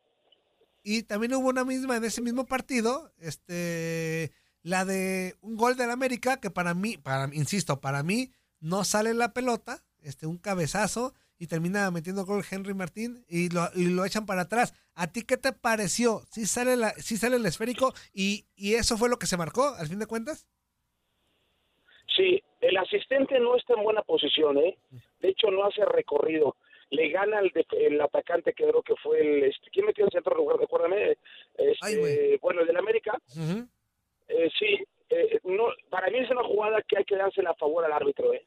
Y 0.82 1.04
también 1.04 1.32
hubo 1.34 1.48
una 1.48 1.64
misma 1.64 1.96
en 1.96 2.04
ese 2.04 2.20
mismo 2.20 2.44
partido, 2.44 3.12
este, 3.20 4.32
la 4.62 4.84
de 4.84 5.36
un 5.40 5.56
gol 5.56 5.76
del 5.76 5.90
América, 5.90 6.40
que 6.40 6.50
para 6.50 6.74
mí, 6.74 6.98
para, 6.98 7.32
insisto, 7.32 7.80
para 7.80 8.02
mí 8.02 8.32
no 8.60 8.84
sale 8.84 9.14
la 9.14 9.32
pelota, 9.32 9.84
este, 10.02 10.26
un 10.26 10.38
cabezazo, 10.38 11.14
y 11.38 11.48
termina 11.48 11.90
metiendo 11.90 12.24
gol 12.24 12.44
Henry 12.48 12.72
Martín 12.72 13.24
y 13.28 13.48
lo, 13.48 13.68
y 13.74 13.86
lo 13.86 14.04
echan 14.04 14.26
para 14.26 14.42
atrás. 14.42 14.74
¿A 14.94 15.08
ti 15.08 15.22
qué 15.22 15.36
te 15.36 15.52
pareció? 15.52 16.22
¿Sí 16.30 16.46
sale, 16.46 16.76
la, 16.76 16.90
sí 16.90 17.16
sale 17.16 17.34
el 17.34 17.46
esférico 17.46 17.92
y, 18.12 18.46
y 18.54 18.74
eso 18.74 18.96
fue 18.96 19.08
lo 19.08 19.18
que 19.18 19.26
se 19.26 19.36
marcó 19.36 19.74
al 19.76 19.88
fin 19.88 19.98
de 19.98 20.06
cuentas? 20.06 20.46
Sí, 22.16 22.40
el 22.60 22.76
asistente 22.76 23.40
no 23.40 23.56
está 23.56 23.74
en 23.74 23.82
buena 23.82 24.02
posición, 24.02 24.58
¿eh? 24.58 24.78
De 25.18 25.30
hecho, 25.30 25.50
no 25.50 25.64
hace 25.64 25.84
recorrido. 25.84 26.56
Le 26.92 27.08
gana 27.08 27.40
el, 27.40 27.52
el 27.72 28.00
atacante 28.00 28.52
que 28.52 28.64
creo 28.66 28.82
que 28.82 28.96
fue 28.96 29.20
el... 29.20 29.44
Este, 29.44 29.70
¿Quién 29.70 29.86
metió 29.86 30.04
en 30.04 30.10
centro 30.10 30.36
lugar? 30.36 30.58
Recuérdame. 30.58 31.16
Este, 31.56 32.38
bueno, 32.40 32.60
el 32.60 32.66
del 32.66 32.76
América. 32.76 33.18
eh, 34.28 34.50
sí, 34.58 34.78
eh, 35.08 35.40
no, 35.44 35.68
para 35.90 36.08
mí 36.10 36.18
es 36.18 36.30
una 36.30 36.44
jugada 36.44 36.82
que 36.82 36.98
hay 36.98 37.04
que 37.04 37.16
dársela 37.16 37.50
a 37.50 37.54
favor 37.54 37.84
al 37.84 37.92
árbitro, 37.92 38.32
¿eh? 38.32 38.44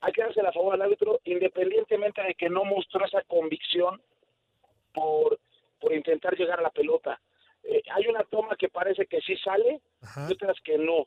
hay 0.00 0.12
que 0.12 0.22
darse 0.22 0.42
la 0.42 0.52
favor 0.52 0.74
al 0.74 0.82
árbitro 0.82 1.20
independientemente 1.24 2.22
de 2.22 2.34
que 2.34 2.48
no 2.48 2.64
mostró 2.64 3.04
esa 3.04 3.22
convicción 3.22 4.00
por, 4.94 5.38
por 5.80 5.92
intentar 5.92 6.36
llegar 6.36 6.60
a 6.60 6.62
la 6.62 6.70
pelota. 6.70 7.20
Eh, 7.64 7.82
hay 7.92 8.06
una 8.06 8.24
toma 8.24 8.56
que 8.56 8.68
parece 8.68 9.06
que 9.06 9.20
sí 9.20 9.36
sale 9.38 9.80
y 10.28 10.32
otras 10.32 10.56
que 10.62 10.78
no. 10.78 11.06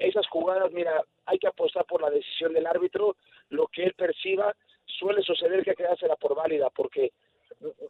Esas 0.00 0.26
jugadas, 0.28 0.72
mira, 0.72 1.02
hay 1.26 1.38
que 1.38 1.46
apostar 1.48 1.84
por 1.84 2.02
la 2.02 2.10
decisión 2.10 2.52
del 2.52 2.66
árbitro, 2.66 3.16
lo 3.48 3.66
que 3.68 3.84
él 3.84 3.94
perciba, 3.94 4.54
suele 4.86 5.22
suceder 5.22 5.64
que 5.64 5.70
hay 5.70 5.76
que 5.76 5.84
dársela 5.84 6.16
por 6.16 6.34
válida 6.34 6.70
porque 6.70 7.12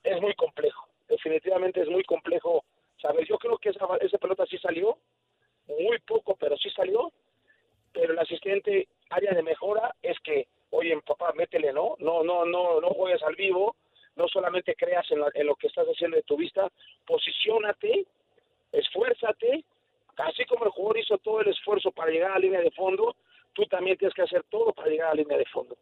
es 0.03 0.21
muy 0.21 0.35
complejo, 0.35 0.89
definitivamente 1.09 1.83
es 1.83 1.89
muy 1.89 2.05
complejo. 2.05 2.65
¿Sabes? 3.01 3.27
Yo 3.27 3.37
creo 3.37 3.59
que 3.59 3.71
esa, 3.71 3.85
esa 4.01 4.19
pelota 4.19 4.47
sí 4.47 4.59
salió, 4.59 4.97
muy 5.67 5.99
poco, 6.07 6.37
pero 6.37 6.57
sí 6.57 6.71
salió, 6.71 7.11
pero 7.93 8.13
el 8.13 8.19
asistente 8.19 8.87
área 9.11 9.33
de 9.33 9.43
mejora 9.43 9.93
es 10.01 10.19
que, 10.21 10.47
oye, 10.71 10.97
papá, 11.05 11.33
métele, 11.35 11.73
¿no? 11.73 11.97
No, 11.99 12.23
no, 12.23 12.45
no, 12.45 12.81
no 12.81 12.89
juegues 12.91 13.23
al 13.25 13.35
vivo, 13.35 13.75
no 14.15 14.29
solamente 14.29 14.77
creas 14.77 15.11
en, 15.11 15.21
en 15.35 15.47
lo 15.47 15.57
que 15.57 15.67
estás 15.67 15.87
haciendo 15.87 16.17
de 16.17 16.23
tu 16.23 16.37
vista, 16.37 16.71
posiciónate, 17.05 18.07
esfuérzate, 18.71 19.65
así 20.19 20.45
como 20.45 20.67
el 20.67 20.71
jugador 20.71 20.99
hizo 20.99 21.19
todo 21.19 21.41
el 21.41 21.49
esfuerzo 21.49 21.91
para 21.91 22.13
llegar 22.13 22.31
a 22.31 22.35
la 22.35 22.41
línea 22.41 22.61
de 22.61 22.71
fondo, 22.71 23.17
tú 23.53 23.65
también 23.67 23.97
tienes 23.97 24.15
que 24.15 24.23
hacer 24.23 24.45
todo 24.45 24.73
para 24.73 24.89
llegar 24.89 25.09
a 25.09 25.15
la 25.15 25.23
línea 25.23 25.39
de 25.39 25.47
fondo. 25.47 25.77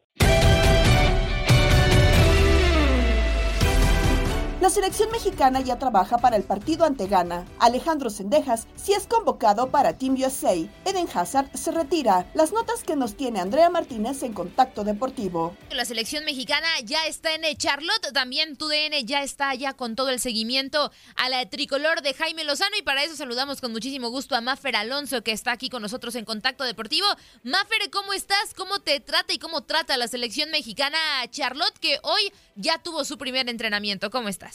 La 4.61 4.69
selección 4.69 5.11
mexicana 5.11 5.63
ya 5.63 5.79
trabaja 5.79 6.19
para 6.19 6.37
el 6.37 6.43
partido 6.43 6.85
ante 6.85 7.07
Ghana. 7.07 7.47
Alejandro 7.59 8.11
Sendejas 8.11 8.67
sí 8.77 8.93
es 8.93 9.07
convocado 9.07 9.71
para 9.71 9.97
Team 9.97 10.17
USA. 10.23 10.53
Eden 10.85 11.09
Hazard 11.15 11.49
se 11.57 11.73
retira. 11.73 12.31
Las 12.35 12.53
notas 12.53 12.85
que 12.85 12.95
nos 12.95 13.17
tiene 13.17 13.41
Andrea 13.41 13.71
Martínez 13.71 14.23
en 14.23 14.35
Contacto 14.35 14.85
Deportivo. 14.85 15.57
La 15.71 15.87
selección 15.87 16.27
mexicana 16.27 16.69
ya 16.85 17.07
está 17.07 17.35
en 17.35 17.57
Charlotte. 17.57 18.13
También 18.13 18.59
tu 18.59 18.69
DN 18.69 19.03
ya 19.07 19.23
está 19.23 19.49
allá 19.49 19.73
con 19.73 19.97
todo 19.97 20.11
el 20.11 20.21
seguimiento 20.21 20.93
a 21.17 21.31
la 21.31 21.49
tricolor 21.49 22.03
de 22.03 22.13
Jaime 22.13 22.45
Lozano. 22.45 22.77
Y 22.79 22.83
para 22.83 23.03
eso 23.03 23.17
saludamos 23.17 23.63
con 23.63 23.73
muchísimo 23.73 24.11
gusto 24.11 24.37
a 24.37 24.43
Maffer 24.43 24.77
Alonso, 24.77 25.23
que 25.23 25.33
está 25.33 25.53
aquí 25.53 25.71
con 25.71 25.81
nosotros 25.81 26.15
en 26.17 26.27
Contacto 26.27 26.65
Deportivo. 26.65 27.07
Maffer, 27.45 27.89
¿cómo 27.91 28.13
estás? 28.13 28.53
¿Cómo 28.55 28.81
te 28.81 29.01
trata 29.01 29.33
y 29.33 29.39
cómo 29.39 29.63
trata 29.63 29.97
la 29.97 30.07
selección 30.07 30.51
mexicana 30.51 30.99
Charlotte, 31.31 31.79
que 31.79 31.99
hoy 32.03 32.31
ya 32.57 32.77
tuvo 32.83 33.07
su 33.07 33.17
primer 33.17 33.49
entrenamiento? 33.49 34.11
¿Cómo 34.11 34.29
estás? 34.29 34.50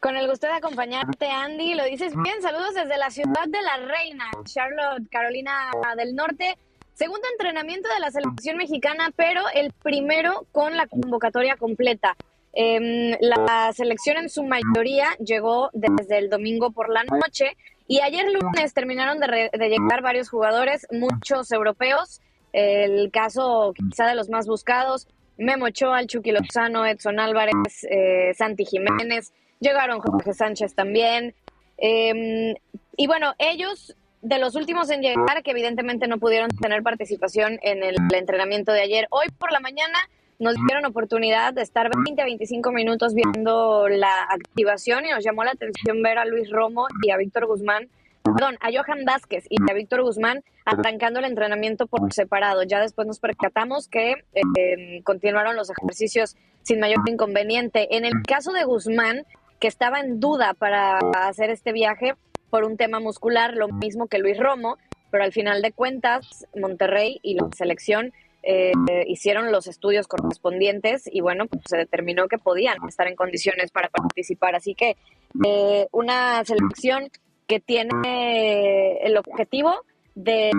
Con 0.00 0.16
el 0.16 0.28
gusto 0.28 0.46
de 0.46 0.54
acompañarte, 0.54 1.26
Andy. 1.26 1.74
Lo 1.74 1.84
dices 1.84 2.14
bien. 2.16 2.40
Saludos 2.40 2.74
desde 2.74 2.96
la 2.96 3.10
ciudad 3.10 3.44
de 3.46 3.60
la 3.60 3.76
Reina, 3.86 4.30
Charlotte, 4.44 5.06
Carolina 5.10 5.70
del 5.94 6.14
Norte. 6.14 6.56
Segundo 6.94 7.28
entrenamiento 7.32 7.86
de 7.92 8.00
la 8.00 8.10
selección 8.10 8.56
mexicana, 8.56 9.10
pero 9.14 9.42
el 9.54 9.72
primero 9.72 10.46
con 10.52 10.74
la 10.74 10.86
convocatoria 10.86 11.56
completa. 11.56 12.16
Em, 12.54 13.14
la 13.20 13.72
selección 13.74 14.16
en 14.16 14.30
su 14.30 14.42
mayoría 14.42 15.08
llegó 15.22 15.68
desde 15.74 16.16
el 16.16 16.30
domingo 16.30 16.70
por 16.70 16.88
la 16.88 17.04
noche 17.04 17.56
y 17.86 18.00
ayer 18.00 18.24
lunes 18.32 18.72
terminaron 18.72 19.18
de, 19.20 19.50
llegar 19.52 20.00
varios 20.00 20.30
jugadores, 20.30 20.86
muchos 20.90 21.52
europeos. 21.52 22.22
El 22.54 23.10
caso 23.10 23.74
quizá 23.76 24.06
de 24.06 24.14
los 24.14 24.30
más 24.30 24.46
buscados, 24.46 25.08
Memo 25.36 25.66
Ochoa, 25.66 26.06
Chucky 26.06 26.32
Lozano, 26.32 26.86
Edson 26.86 27.20
Álvarez, 27.20 27.84
eh, 27.90 28.32
Santi 28.34 28.64
Jiménez, 28.64 29.32
llegaron 29.60 30.00
Jorge 30.00 30.34
Sánchez 30.34 30.74
también. 30.74 31.34
Em, 31.76 32.54
y 32.96 33.06
bueno, 33.06 33.34
ellos 33.38 33.96
de 34.22 34.38
los 34.38 34.54
últimos 34.54 34.90
en 34.90 35.00
llegar, 35.00 35.42
que 35.42 35.52
evidentemente 35.52 36.06
no 36.08 36.18
pudieron 36.18 36.50
tener 36.50 36.82
participación 36.82 37.58
en 37.62 37.82
el 37.82 37.96
entrenamiento 38.14 38.72
de 38.72 38.82
ayer, 38.82 39.06
hoy 39.10 39.28
por 39.38 39.52
la 39.52 39.60
mañana 39.60 39.98
nos 40.38 40.54
dieron 40.66 40.86
oportunidad 40.86 41.52
de 41.52 41.62
estar 41.62 41.90
20 41.94 42.20
a 42.20 42.24
25 42.24 42.72
minutos 42.72 43.14
viendo 43.14 43.88
la 43.88 44.22
activación 44.30 45.04
y 45.04 45.10
nos 45.10 45.22
llamó 45.22 45.44
la 45.44 45.52
atención 45.52 46.02
ver 46.02 46.18
a 46.18 46.24
Luis 46.24 46.50
Romo 46.50 46.86
y 47.02 47.10
a 47.10 47.18
Víctor 47.18 47.46
Guzmán, 47.46 47.88
perdón, 48.22 48.56
a 48.60 48.70
Johan 48.72 49.04
Vázquez 49.04 49.44
y 49.50 49.56
a 49.70 49.74
Víctor 49.74 50.02
Guzmán 50.02 50.42
arrancando 50.64 51.18
el 51.18 51.26
entrenamiento 51.26 51.86
por 51.86 52.10
separado. 52.12 52.62
Ya 52.62 52.80
después 52.80 53.06
nos 53.06 53.20
percatamos 53.20 53.88
que 53.88 54.14
em, 54.32 55.02
continuaron 55.02 55.56
los 55.56 55.70
ejercicios 55.70 56.36
sin 56.62 56.80
mayor 56.80 57.00
inconveniente. 57.06 57.94
En 57.96 58.06
el 58.06 58.22
caso 58.26 58.52
de 58.52 58.64
Guzmán, 58.64 59.26
que 59.60 59.68
estaba 59.68 60.00
en 60.00 60.18
duda 60.18 60.54
para 60.54 60.98
hacer 61.28 61.50
este 61.50 61.72
viaje 61.72 62.14
por 62.48 62.64
un 62.64 62.76
tema 62.76 62.98
muscular, 62.98 63.54
lo 63.54 63.68
mismo 63.68 64.08
que 64.08 64.18
Luis 64.18 64.38
Romo, 64.38 64.78
pero 65.10 65.22
al 65.22 65.32
final 65.32 65.62
de 65.62 65.72
cuentas 65.72 66.46
Monterrey 66.58 67.20
y 67.22 67.34
la 67.34 67.48
selección 67.56 68.12
eh, 68.42 68.72
hicieron 69.06 69.52
los 69.52 69.66
estudios 69.66 70.08
correspondientes 70.08 71.08
y 71.12 71.20
bueno, 71.20 71.46
pues 71.46 71.62
se 71.68 71.76
determinó 71.76 72.26
que 72.26 72.38
podían 72.38 72.76
estar 72.88 73.06
en 73.06 73.16
condiciones 73.16 73.70
para 73.70 73.90
participar. 73.90 74.54
Así 74.54 74.74
que 74.74 74.96
eh, 75.44 75.86
una 75.92 76.42
selección 76.44 77.10
que 77.46 77.60
tiene 77.60 78.96
el 79.02 79.18
objetivo 79.18 79.84
de 80.14 80.52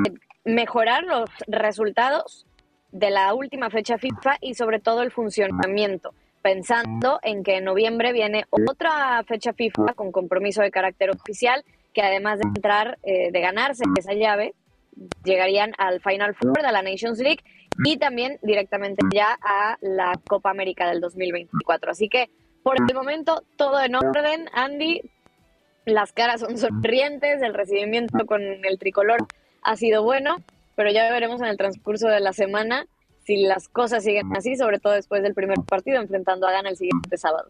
mejorar 0.45 1.03
los 1.03 1.29
resultados 1.47 2.45
de 2.91 3.09
la 3.09 3.33
última 3.33 3.69
fecha 3.69 3.97
FIFA 3.97 4.37
y 4.41 4.53
sobre 4.53 4.79
todo 4.79 5.01
el 5.01 5.11
funcionamiento 5.11 6.13
pensando 6.41 7.19
en 7.23 7.43
que 7.43 7.57
en 7.57 7.65
noviembre 7.65 8.13
viene 8.13 8.45
otra 8.49 9.23
fecha 9.27 9.53
FIFA 9.53 9.93
con 9.95 10.11
compromiso 10.11 10.61
de 10.61 10.71
carácter 10.71 11.09
oficial, 11.09 11.63
que 11.93 12.01
además 12.01 12.39
de 12.39 12.47
entrar, 12.47 12.97
eh, 13.03 13.31
de 13.31 13.41
ganarse 13.41 13.83
esa 13.97 14.13
llave, 14.13 14.53
llegarían 15.23 15.73
al 15.77 16.01
Final 16.01 16.35
Four 16.35 16.61
de 16.61 16.71
la 16.71 16.81
Nations 16.81 17.19
League 17.19 17.43
y 17.85 17.97
también 17.97 18.37
directamente 18.41 19.01
ya 19.13 19.37
a 19.41 19.77
la 19.81 20.13
Copa 20.27 20.49
América 20.49 20.87
del 20.89 20.99
2024. 20.99 21.91
Así 21.91 22.09
que 22.09 22.29
por 22.63 22.75
el 22.77 22.95
momento 22.95 23.43
todo 23.55 23.81
en 23.81 23.95
orden, 23.95 24.47
Andy. 24.53 25.01
Las 25.85 26.13
caras 26.13 26.41
son 26.41 26.59
sonrientes, 26.59 27.41
el 27.41 27.55
recibimiento 27.55 28.25
con 28.27 28.41
el 28.41 28.77
tricolor 28.77 29.17
ha 29.63 29.75
sido 29.75 30.03
bueno, 30.03 30.37
pero 30.75 30.91
ya 30.91 31.11
veremos 31.11 31.41
en 31.41 31.47
el 31.47 31.57
transcurso 31.57 32.07
de 32.07 32.19
la 32.19 32.33
semana 32.33 32.85
si 33.31 33.43
las 33.43 33.69
cosas 33.69 34.03
siguen 34.03 34.35
así, 34.35 34.57
sobre 34.57 34.79
todo 34.79 34.91
después 34.91 35.23
del 35.23 35.33
primer 35.33 35.59
partido 35.65 36.01
enfrentando 36.01 36.47
a 36.47 36.51
Ghana 36.51 36.69
el 36.69 36.75
siguiente 36.75 37.17
sábado. 37.17 37.49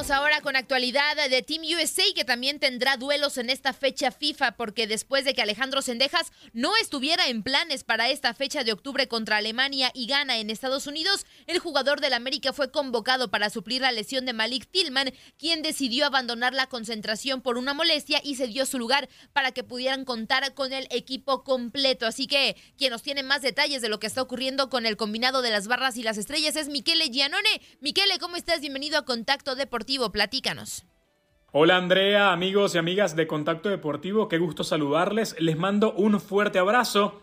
Vamos 0.00 0.12
ahora 0.12 0.40
con 0.40 0.56
actualidad 0.56 1.28
de 1.28 1.42
Team 1.42 1.60
USA 1.76 2.02
que 2.14 2.24
también 2.24 2.58
tendrá 2.58 2.96
duelos 2.96 3.36
en 3.36 3.50
esta 3.50 3.74
fecha 3.74 4.10
FIFA 4.10 4.52
porque 4.52 4.86
después 4.86 5.26
de 5.26 5.34
que 5.34 5.42
Alejandro 5.42 5.82
Sendejas 5.82 6.32
no 6.54 6.74
estuviera 6.78 7.28
en 7.28 7.42
planes 7.42 7.84
para 7.84 8.08
esta 8.08 8.32
fecha 8.32 8.64
de 8.64 8.72
octubre 8.72 9.08
contra 9.08 9.36
Alemania 9.36 9.90
y 9.92 10.06
Ghana 10.06 10.38
en 10.38 10.48
Estados 10.48 10.86
Unidos, 10.86 11.26
el 11.46 11.58
jugador 11.58 12.00
del 12.00 12.14
América 12.14 12.54
fue 12.54 12.70
convocado 12.70 13.30
para 13.30 13.50
suplir 13.50 13.82
la 13.82 13.92
lesión 13.92 14.24
de 14.24 14.32
Malik 14.32 14.70
Tillman, 14.70 15.12
quien 15.36 15.60
decidió 15.60 16.06
abandonar 16.06 16.54
la 16.54 16.66
concentración 16.66 17.42
por 17.42 17.58
una 17.58 17.74
molestia 17.74 18.22
y 18.24 18.36
se 18.36 18.46
dio 18.46 18.64
su 18.64 18.78
lugar 18.78 19.06
para 19.34 19.52
que 19.52 19.64
pudieran 19.64 20.06
contar 20.06 20.54
con 20.54 20.72
el 20.72 20.88
equipo 20.88 21.44
completo. 21.44 22.06
Así 22.06 22.26
que 22.26 22.56
quien 22.78 22.90
nos 22.90 23.02
tiene 23.02 23.22
más 23.22 23.42
detalles 23.42 23.82
de 23.82 23.90
lo 23.90 24.00
que 24.00 24.06
está 24.06 24.22
ocurriendo 24.22 24.70
con 24.70 24.86
el 24.86 24.96
combinado 24.96 25.42
de 25.42 25.50
las 25.50 25.68
barras 25.68 25.98
y 25.98 26.02
las 26.02 26.16
estrellas 26.16 26.56
es 26.56 26.70
Michele 26.70 27.10
Gianone. 27.10 27.60
Michele, 27.80 28.18
¿cómo 28.18 28.36
estás? 28.36 28.62
Bienvenido 28.62 28.96
a 28.96 29.04
Contacto 29.04 29.56
de 29.56 29.66
Deportivo, 29.90 30.12
platícanos. 30.12 30.84
Hola 31.50 31.76
Andrea, 31.76 32.30
amigos 32.30 32.76
y 32.76 32.78
amigas 32.78 33.16
de 33.16 33.26
Contacto 33.26 33.70
Deportivo, 33.70 34.28
qué 34.28 34.38
gusto 34.38 34.62
saludarles, 34.62 35.34
les 35.40 35.58
mando 35.58 35.92
un 35.94 36.20
fuerte 36.20 36.60
abrazo 36.60 37.22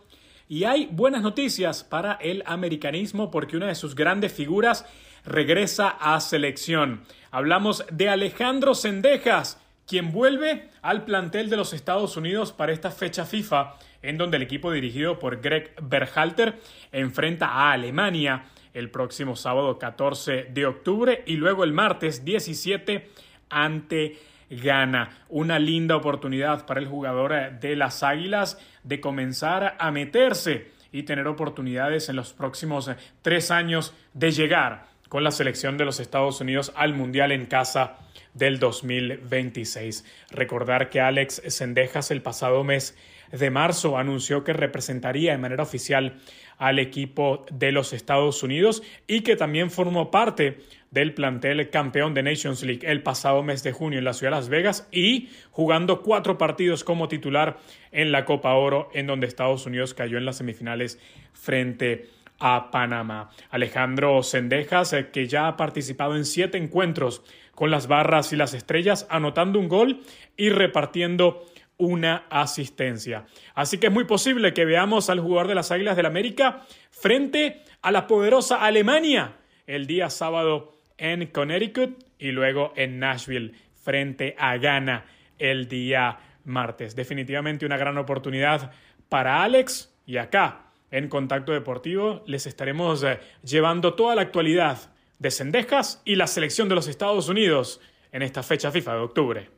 y 0.49 0.65
hay 0.65 0.89
buenas 0.91 1.21
noticias 1.21 1.85
para 1.85 2.15
el 2.15 2.43
americanismo 2.45 3.31
porque 3.31 3.55
una 3.55 3.67
de 3.67 3.75
sus 3.75 3.95
grandes 3.95 4.33
figuras 4.33 4.85
regresa 5.23 5.87
a 5.87 6.19
selección. 6.19 7.03
Hablamos 7.31 7.85
de 7.89 8.09
Alejandro 8.09 8.75
Sendejas, 8.75 9.61
quien 9.85 10.11
vuelve 10.11 10.69
al 10.81 11.05
plantel 11.05 11.49
de 11.49 11.55
los 11.55 11.71
Estados 11.71 12.17
Unidos 12.17 12.51
para 12.51 12.73
esta 12.73 12.91
fecha 12.91 13.23
FIFA, 13.23 13.75
en 14.01 14.17
donde 14.17 14.35
el 14.35 14.43
equipo 14.43 14.73
dirigido 14.73 15.19
por 15.19 15.39
Greg 15.39 15.73
Berhalter 15.81 16.59
enfrenta 16.91 17.47
a 17.47 17.71
Alemania 17.71 18.43
el 18.77 18.89
próximo 18.89 19.35
sábado 19.35 19.79
14 19.79 20.47
de 20.51 20.65
octubre 20.65 21.23
y 21.25 21.35
luego 21.37 21.63
el 21.63 21.73
martes 21.73 22.23
17 22.23 23.09
ante 23.49 24.17
Ghana. 24.49 25.25
Una 25.29 25.59
linda 25.59 25.95
oportunidad 25.95 26.65
para 26.65 26.79
el 26.79 26.87
jugador 26.87 27.59
de 27.59 27.75
las 27.75 28.03
Águilas 28.03 28.59
de 28.83 29.01
comenzar 29.01 29.75
a 29.79 29.91
meterse 29.91 30.71
y 30.91 31.03
tener 31.03 31.27
oportunidades 31.27 32.09
en 32.09 32.15
los 32.15 32.33
próximos 32.33 32.89
tres 33.21 33.51
años 33.51 33.93
de 34.13 34.31
llegar 34.31 34.85
con 35.09 35.23
la 35.23 35.31
selección 35.31 35.77
de 35.77 35.85
los 35.85 35.99
Estados 35.99 36.39
Unidos 36.41 36.71
al 36.75 36.93
Mundial 36.93 37.31
en 37.31 37.45
casa 37.45 37.97
del 38.33 38.59
2026. 38.59 40.05
Recordar 40.31 40.89
que 40.89 41.01
Alex 41.01 41.41
Sendejas 41.47 42.11
el 42.11 42.21
pasado 42.21 42.63
mes 42.63 42.97
de 43.31 43.49
marzo 43.49 43.97
anunció 43.97 44.43
que 44.43 44.53
representaría 44.53 45.31
de 45.31 45.37
manera 45.37 45.63
oficial 45.63 46.19
al 46.57 46.79
equipo 46.79 47.45
de 47.51 47.71
los 47.71 47.93
Estados 47.93 48.41
Unidos 48.43 48.83
y 49.05 49.21
que 49.21 49.35
también 49.35 49.69
formó 49.69 50.11
parte 50.11 50.59
del 50.91 51.13
plantel 51.13 51.69
campeón 51.69 52.13
de 52.13 52.23
Nations 52.23 52.63
League 52.63 52.89
el 52.89 53.03
pasado 53.03 53.43
mes 53.43 53.63
de 53.63 53.73
junio 53.73 53.99
en 53.99 54.05
la 54.05 54.13
ciudad 54.13 54.31
de 54.31 54.37
Las 54.37 54.49
Vegas 54.49 54.87
y 54.91 55.29
jugando 55.51 56.01
cuatro 56.01 56.37
partidos 56.37 56.83
como 56.83 57.07
titular 57.07 57.57
en 57.91 58.11
la 58.11 58.25
Copa 58.25 58.53
Oro 58.53 58.89
en 58.93 59.07
donde 59.07 59.27
Estados 59.27 59.65
Unidos 59.65 59.93
cayó 59.93 60.17
en 60.17 60.25
las 60.25 60.37
semifinales 60.37 60.99
frente 61.33 62.09
a 62.39 62.71
Panamá. 62.71 63.31
Alejandro 63.49 64.21
Sendejas, 64.23 64.93
eh, 64.93 65.09
que 65.11 65.27
ya 65.27 65.47
ha 65.47 65.57
participado 65.57 66.15
en 66.15 66.25
siete 66.25 66.57
encuentros 66.57 67.23
con 67.55 67.71
las 67.71 67.87
barras 67.87 68.31
y 68.33 68.35
las 68.35 68.53
estrellas, 68.53 69.07
anotando 69.09 69.59
un 69.59 69.67
gol 69.67 70.01
y 70.35 70.49
repartiendo 70.49 71.43
una 71.77 72.25
asistencia. 72.29 73.25
Así 73.53 73.77
que 73.77 73.87
es 73.87 73.93
muy 73.93 74.05
posible 74.05 74.53
que 74.53 74.65
veamos 74.65 75.09
al 75.09 75.19
jugador 75.19 75.47
de 75.47 75.55
las 75.55 75.71
Águilas 75.71 75.95
del 75.95 76.07
América 76.07 76.65
frente 76.91 77.63
a 77.81 77.91
la 77.91 78.07
poderosa 78.07 78.63
Alemania 78.63 79.33
el 79.67 79.85
día 79.85 80.09
sábado 80.09 80.73
en 80.97 81.27
Connecticut 81.27 82.03
y 82.17 82.31
luego 82.31 82.73
en 82.75 82.99
Nashville 82.99 83.53
frente 83.83 84.35
a 84.37 84.57
Ghana 84.57 85.05
el 85.37 85.67
día 85.67 86.17
martes. 86.45 86.95
Definitivamente 86.95 87.65
una 87.65 87.77
gran 87.77 87.97
oportunidad 87.97 88.71
para 89.09 89.43
Alex 89.43 89.93
y 90.05 90.17
acá 90.17 90.71
en 90.89 91.09
Contacto 91.09 91.51
Deportivo 91.51 92.23
les 92.25 92.47
estaremos 92.47 93.03
eh, 93.03 93.19
llevando 93.43 93.93
toda 93.93 94.15
la 94.15 94.21
actualidad 94.23 94.77
de 95.19 95.31
Cendejas 95.31 96.01
y 96.05 96.15
la 96.15 96.27
selección 96.27 96.69
de 96.69 96.75
los 96.75 96.87
Estados 96.87 97.29
Unidos 97.29 97.81
en 98.11 98.21
esta 98.21 98.41
fecha 98.43 98.71
FIFA 98.71 98.93
de 98.93 98.99
octubre. 98.99 99.56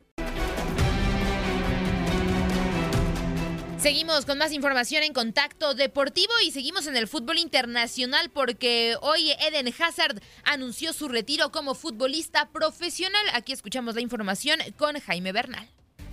Seguimos 3.82 4.26
con 4.26 4.36
más 4.36 4.52
información 4.52 5.02
en 5.04 5.14
Contacto 5.14 5.72
Deportivo 5.72 6.32
y 6.46 6.50
seguimos 6.50 6.86
en 6.86 6.98
el 6.98 7.08
fútbol 7.08 7.38
internacional 7.38 8.28
porque 8.28 8.94
hoy 9.00 9.30
Eden 9.40 9.72
Hazard 9.78 10.20
anunció 10.44 10.92
su 10.92 11.08
retiro 11.08 11.50
como 11.50 11.74
futbolista 11.74 12.50
profesional. 12.52 13.22
Aquí 13.32 13.52
escuchamos 13.52 13.94
la 13.94 14.02
información 14.02 14.58
con 14.76 15.00
Jaime 15.00 15.32
Bernal. 15.32 15.66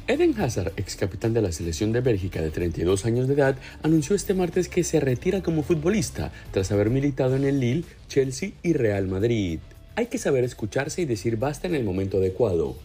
Eden 0.08 0.34
Hazard, 0.40 0.72
ex 0.78 0.96
capitán 0.96 1.34
de 1.34 1.42
la 1.42 1.52
selección 1.52 1.92
de 1.92 2.00
Bélgica 2.00 2.42
de 2.42 2.52
32 2.52 3.06
años 3.06 3.28
de 3.28 3.34
edad, 3.34 3.58
anunció 3.84 4.16
este 4.16 4.34
martes 4.34 4.70
que 4.70 4.86
se 4.86 5.02
retira 5.02 5.44
como 5.44 5.62
futbolista 5.62 6.32
tras 6.54 6.72
haber 6.72 6.90
militado 6.90 7.36
en 7.36 7.44
el 7.44 7.60
Lille, 7.60 7.84
Chelsea 8.08 8.52
y 8.64 8.72
Real 8.72 9.10
Madrid. 9.10 9.60
Hay 9.98 10.06
que 10.06 10.20
saber 10.20 10.46
escucharse 10.46 11.02
y 11.02 11.06
decir 11.06 11.36
basta 11.36 11.68
en 11.68 11.76
el 11.76 11.84
momento 11.84 12.20
adecuado. 12.20 12.78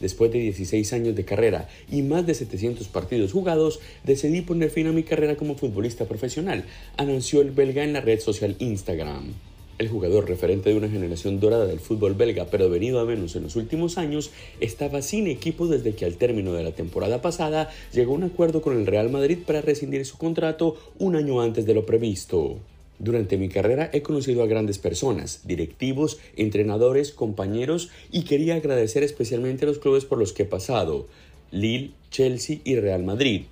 Después 0.00 0.32
de 0.32 0.38
16 0.38 0.92
años 0.92 1.16
de 1.16 1.24
carrera 1.24 1.68
y 1.90 2.02
más 2.02 2.26
de 2.26 2.34
700 2.34 2.86
partidos 2.88 3.32
jugados, 3.32 3.80
decidí 4.04 4.42
poner 4.42 4.70
fin 4.70 4.86
a 4.86 4.92
mi 4.92 5.02
carrera 5.02 5.36
como 5.36 5.56
futbolista 5.56 6.04
profesional, 6.04 6.64
anunció 6.96 7.40
el 7.40 7.50
belga 7.50 7.82
en 7.82 7.92
la 7.92 8.00
red 8.00 8.20
social 8.20 8.56
Instagram. 8.58 9.34
El 9.78 9.88
jugador 9.88 10.28
referente 10.28 10.70
de 10.70 10.76
una 10.76 10.88
generación 10.88 11.38
dorada 11.38 11.66
del 11.66 11.78
fútbol 11.78 12.14
belga, 12.14 12.46
pero 12.50 12.68
venido 12.68 12.98
a 12.98 13.04
menos 13.04 13.36
en 13.36 13.44
los 13.44 13.54
últimos 13.54 13.96
años, 13.96 14.32
estaba 14.60 15.02
sin 15.02 15.28
equipo 15.28 15.68
desde 15.68 15.94
que 15.94 16.04
al 16.04 16.16
término 16.16 16.52
de 16.52 16.64
la 16.64 16.72
temporada 16.72 17.22
pasada 17.22 17.70
llegó 17.92 18.12
a 18.12 18.16
un 18.16 18.24
acuerdo 18.24 18.60
con 18.60 18.76
el 18.76 18.86
Real 18.86 19.08
Madrid 19.08 19.38
para 19.46 19.60
rescindir 19.60 20.04
su 20.04 20.18
contrato 20.18 20.76
un 20.98 21.14
año 21.14 21.40
antes 21.40 21.64
de 21.64 21.74
lo 21.74 21.86
previsto. 21.86 22.58
Durante 22.98 23.36
mi 23.36 23.48
carrera 23.48 23.90
he 23.92 24.02
conocido 24.02 24.42
a 24.42 24.46
grandes 24.46 24.78
personas, 24.78 25.42
directivos, 25.44 26.18
entrenadores, 26.36 27.12
compañeros 27.12 27.90
y 28.10 28.24
quería 28.24 28.56
agradecer 28.56 29.04
especialmente 29.04 29.64
a 29.64 29.68
los 29.68 29.78
clubes 29.78 30.04
por 30.04 30.18
los 30.18 30.32
que 30.32 30.42
he 30.42 30.46
pasado, 30.46 31.06
Lille, 31.52 31.92
Chelsea 32.10 32.58
y 32.64 32.76
Real 32.76 33.04
Madrid. 33.04 33.42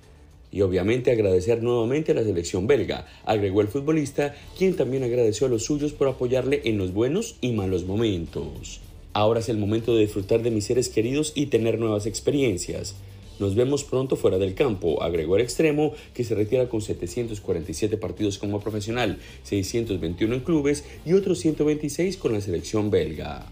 Y 0.51 0.61
obviamente 0.61 1.11
agradecer 1.11 1.61
nuevamente 1.61 2.11
a 2.11 2.15
la 2.15 2.23
selección 2.23 2.67
belga, 2.67 3.05
agregó 3.25 3.61
el 3.61 3.67
futbolista, 3.67 4.35
quien 4.57 4.75
también 4.75 5.03
agradeció 5.03 5.47
a 5.47 5.49
los 5.49 5.63
suyos 5.63 5.93
por 5.93 6.07
apoyarle 6.07 6.61
en 6.65 6.77
los 6.77 6.93
buenos 6.93 7.37
y 7.41 7.51
malos 7.51 7.85
momentos. 7.85 8.81
Ahora 9.13 9.39
es 9.39 9.49
el 9.49 9.57
momento 9.57 9.95
de 9.95 10.01
disfrutar 10.01 10.43
de 10.43 10.51
mis 10.51 10.65
seres 10.65 10.89
queridos 10.89 11.31
y 11.35 11.47
tener 11.47 11.79
nuevas 11.79 12.05
experiencias. 12.05 12.95
Nos 13.39 13.55
vemos 13.55 13.83
pronto 13.83 14.15
fuera 14.15 14.37
del 14.37 14.55
campo, 14.55 15.01
agregó 15.01 15.35
el 15.35 15.43
extremo, 15.43 15.93
que 16.13 16.23
se 16.23 16.35
retira 16.35 16.69
con 16.69 16.81
747 16.81 17.97
partidos 17.97 18.37
como 18.37 18.59
profesional, 18.59 19.19
621 19.43 20.35
en 20.35 20.41
clubes 20.41 20.83
y 21.05 21.13
otros 21.13 21.39
126 21.39 22.17
con 22.17 22.33
la 22.33 22.41
selección 22.41 22.89
belga. 22.89 23.45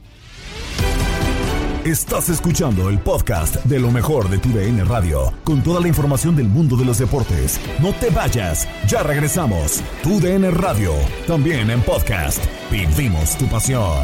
Estás 1.85 2.29
escuchando 2.29 2.89
el 2.89 2.97
podcast 2.97 3.63
de 3.63 3.77
lo 3.77 3.91
mejor 3.91 4.27
de 4.27 4.39
tu 4.39 4.49
DN 4.49 4.83
Radio, 4.85 5.31
con 5.43 5.61
toda 5.61 5.79
la 5.79 5.87
información 5.87 6.35
del 6.35 6.47
mundo 6.47 6.75
de 6.75 6.83
los 6.83 6.97
deportes. 6.97 7.59
No 7.79 7.93
te 7.93 8.09
vayas, 8.09 8.67
ya 8.87 9.03
regresamos. 9.03 9.83
Tu 10.01 10.19
DN 10.19 10.49
Radio, 10.49 10.93
también 11.27 11.69
en 11.69 11.83
podcast. 11.83 12.43
Vivimos 12.71 13.37
tu 13.37 13.45
pasión. 13.45 14.03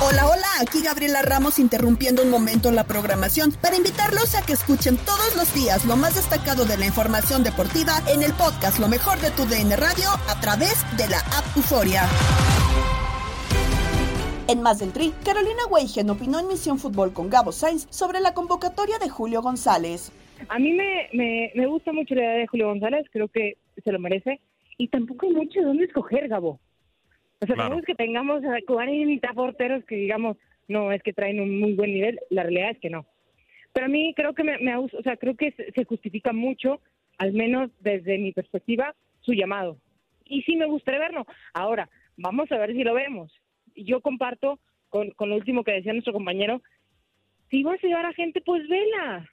Hola, 0.00 0.26
hola, 0.26 0.46
aquí 0.60 0.82
Gabriela 0.82 1.22
Ramos 1.22 1.58
interrumpiendo 1.58 2.22
un 2.22 2.30
momento 2.30 2.70
la 2.70 2.84
programación 2.84 3.52
para 3.52 3.76
invitarlos 3.76 4.34
a 4.34 4.44
que 4.44 4.52
escuchen 4.52 4.96
todos 4.96 5.34
los 5.36 5.54
días 5.54 5.86
lo 5.86 5.96
más 5.96 6.16
destacado 6.16 6.64
de 6.64 6.76
la 6.76 6.86
información 6.86 7.42
deportiva 7.42 7.92
en 8.12 8.22
el 8.22 8.32
podcast 8.32 8.78
Lo 8.78 8.88
mejor 8.88 9.18
de 9.18 9.30
tu 9.30 9.46
DN 9.46 9.76
Radio 9.76 10.10
a 10.28 10.40
través 10.40 10.84
de 10.96 11.08
la 11.08 11.18
app 11.18 11.56
Euforia. 11.56 12.02
En 14.46 14.60
Más 14.60 14.78
del 14.80 14.92
Tri, 14.92 15.12
Carolina 15.24 15.66
Weigen 15.70 16.10
opinó 16.10 16.38
en 16.38 16.48
Misión 16.48 16.78
Fútbol 16.78 17.14
con 17.14 17.30
Gabo 17.30 17.50
Sainz 17.50 17.86
sobre 17.88 18.20
la 18.20 18.34
convocatoria 18.34 18.98
de 18.98 19.08
Julio 19.08 19.40
González. 19.40 20.12
A 20.48 20.58
mí 20.58 20.72
me, 20.74 21.08
me, 21.14 21.50
me 21.54 21.66
gusta 21.66 21.92
mucho 21.92 22.14
la 22.14 22.22
idea 22.22 22.38
de 22.38 22.46
Julio 22.46 22.68
González, 22.68 23.06
creo 23.10 23.28
que 23.28 23.56
se 23.82 23.90
lo 23.90 23.98
merece. 23.98 24.40
Y 24.76 24.88
tampoco 24.88 25.26
hay 25.26 25.32
mucho 25.32 25.60
de 25.60 25.66
dónde 25.66 25.84
escoger, 25.84 26.28
Gabo. 26.28 26.60
O 27.40 27.46
sea, 27.46 27.56
claro. 27.56 27.82
que 27.82 27.94
tengamos 27.94 28.42
a 28.44 28.58
40 28.66 29.32
porteros 29.32 29.84
que 29.84 29.96
digamos, 29.96 30.36
no, 30.68 30.92
es 30.92 31.02
que 31.02 31.12
traen 31.12 31.40
un 31.40 31.58
muy 31.58 31.74
buen 31.74 31.92
nivel, 31.92 32.20
la 32.30 32.42
realidad 32.42 32.70
es 32.70 32.78
que 32.78 32.90
no. 32.90 33.06
Pero 33.72 33.86
a 33.86 33.88
mí 33.88 34.14
creo 34.14 34.34
que 34.34 34.44
me, 34.44 34.58
me 34.58 34.76
o 34.76 34.88
sea, 35.02 35.16
creo 35.16 35.36
que 35.36 35.52
se 35.52 35.84
justifica 35.84 36.32
mucho, 36.32 36.80
al 37.18 37.32
menos 37.32 37.70
desde 37.80 38.18
mi 38.18 38.32
perspectiva, 38.32 38.94
su 39.20 39.32
llamado. 39.32 39.78
Y 40.24 40.42
sí 40.42 40.56
me 40.56 40.66
gustaría 40.66 41.00
verlo. 41.00 41.26
Ahora, 41.52 41.90
vamos 42.16 42.50
a 42.52 42.58
ver 42.58 42.72
si 42.72 42.84
lo 42.84 42.94
vemos. 42.94 43.32
Yo 43.74 44.00
comparto 44.00 44.60
con, 44.88 45.10
con 45.10 45.28
lo 45.28 45.36
último 45.36 45.64
que 45.64 45.72
decía 45.72 45.92
nuestro 45.92 46.12
compañero, 46.12 46.62
si 47.50 47.62
vas 47.62 47.82
a 47.82 47.86
llevar 47.86 48.06
a 48.06 48.12
gente, 48.12 48.40
pues 48.40 48.66
vela. 48.68 49.28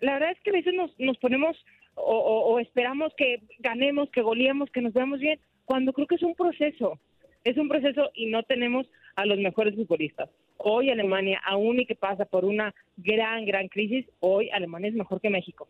La 0.00 0.14
verdad 0.14 0.32
es 0.32 0.40
que 0.40 0.50
a 0.50 0.54
veces 0.54 0.74
nos, 0.74 0.98
nos 0.98 1.18
ponemos 1.18 1.56
o, 1.94 2.02
o, 2.02 2.54
o 2.54 2.58
esperamos 2.58 3.12
que 3.16 3.42
ganemos, 3.58 4.10
que 4.10 4.22
goleemos, 4.22 4.70
que 4.70 4.80
nos 4.80 4.94
veamos 4.94 5.20
bien, 5.20 5.38
cuando 5.64 5.92
creo 5.92 6.06
que 6.06 6.14
es 6.16 6.22
un 6.22 6.34
proceso 6.34 6.98
es 7.44 7.56
un 7.56 7.68
proceso 7.68 8.10
y 8.14 8.26
no 8.26 8.42
tenemos 8.42 8.86
a 9.16 9.26
los 9.26 9.38
mejores 9.38 9.74
futbolistas. 9.74 10.30
Hoy 10.58 10.90
Alemania, 10.90 11.40
aún 11.44 11.80
y 11.80 11.86
que 11.86 11.94
pasa 11.94 12.24
por 12.24 12.44
una 12.44 12.74
gran, 12.96 13.44
gran 13.44 13.68
crisis, 13.68 14.06
hoy 14.20 14.50
Alemania 14.50 14.90
es 14.90 14.94
mejor 14.94 15.20
que 15.20 15.30
México. 15.30 15.68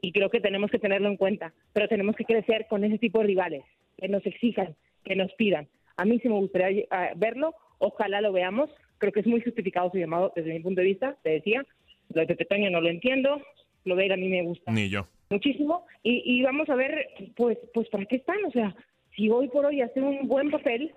Y 0.00 0.12
creo 0.12 0.30
que 0.30 0.40
tenemos 0.40 0.70
que 0.70 0.78
tenerlo 0.78 1.08
en 1.08 1.16
cuenta, 1.16 1.52
pero 1.72 1.88
tenemos 1.88 2.14
que 2.14 2.24
crecer 2.24 2.66
con 2.68 2.84
ese 2.84 2.98
tipo 2.98 3.18
de 3.20 3.26
rivales, 3.26 3.64
que 3.96 4.08
nos 4.08 4.24
exijan, 4.26 4.76
que 5.04 5.16
nos 5.16 5.32
pidan. 5.34 5.68
A 5.96 6.04
mí 6.04 6.20
sí 6.20 6.28
me 6.28 6.34
gustaría 6.34 6.82
eh, 6.82 6.86
verlo, 7.16 7.54
ojalá 7.78 8.20
lo 8.20 8.32
veamos. 8.32 8.70
Creo 8.98 9.12
que 9.12 9.20
es 9.20 9.26
muy 9.26 9.40
justificado 9.40 9.90
su 9.90 9.98
llamado 9.98 10.32
desde 10.36 10.52
mi 10.52 10.60
punto 10.60 10.80
de 10.80 10.86
vista, 10.86 11.16
te 11.22 11.30
decía. 11.30 11.64
Lo 12.10 12.24
de 12.24 12.36
Petoño 12.36 12.70
no 12.70 12.80
lo 12.80 12.88
entiendo, 12.88 13.42
lo 13.84 13.96
de 13.96 14.06
él 14.06 14.12
a 14.12 14.16
mí 14.16 14.28
me 14.28 14.42
gusta. 14.42 14.70
Ni 14.72 14.88
yo. 14.88 15.06
Muchísimo. 15.30 15.86
Y, 16.02 16.22
y 16.24 16.42
vamos 16.42 16.68
a 16.68 16.74
ver, 16.74 17.08
pues, 17.36 17.58
pues, 17.74 17.88
¿para 17.90 18.06
qué 18.06 18.16
están? 18.16 18.42
O 18.46 18.50
sea, 18.50 18.74
si 19.18 19.28
hoy 19.28 19.48
por 19.48 19.66
hoy 19.66 19.82
hace 19.82 20.00
un 20.00 20.28
buen 20.28 20.50
papel, 20.50 20.94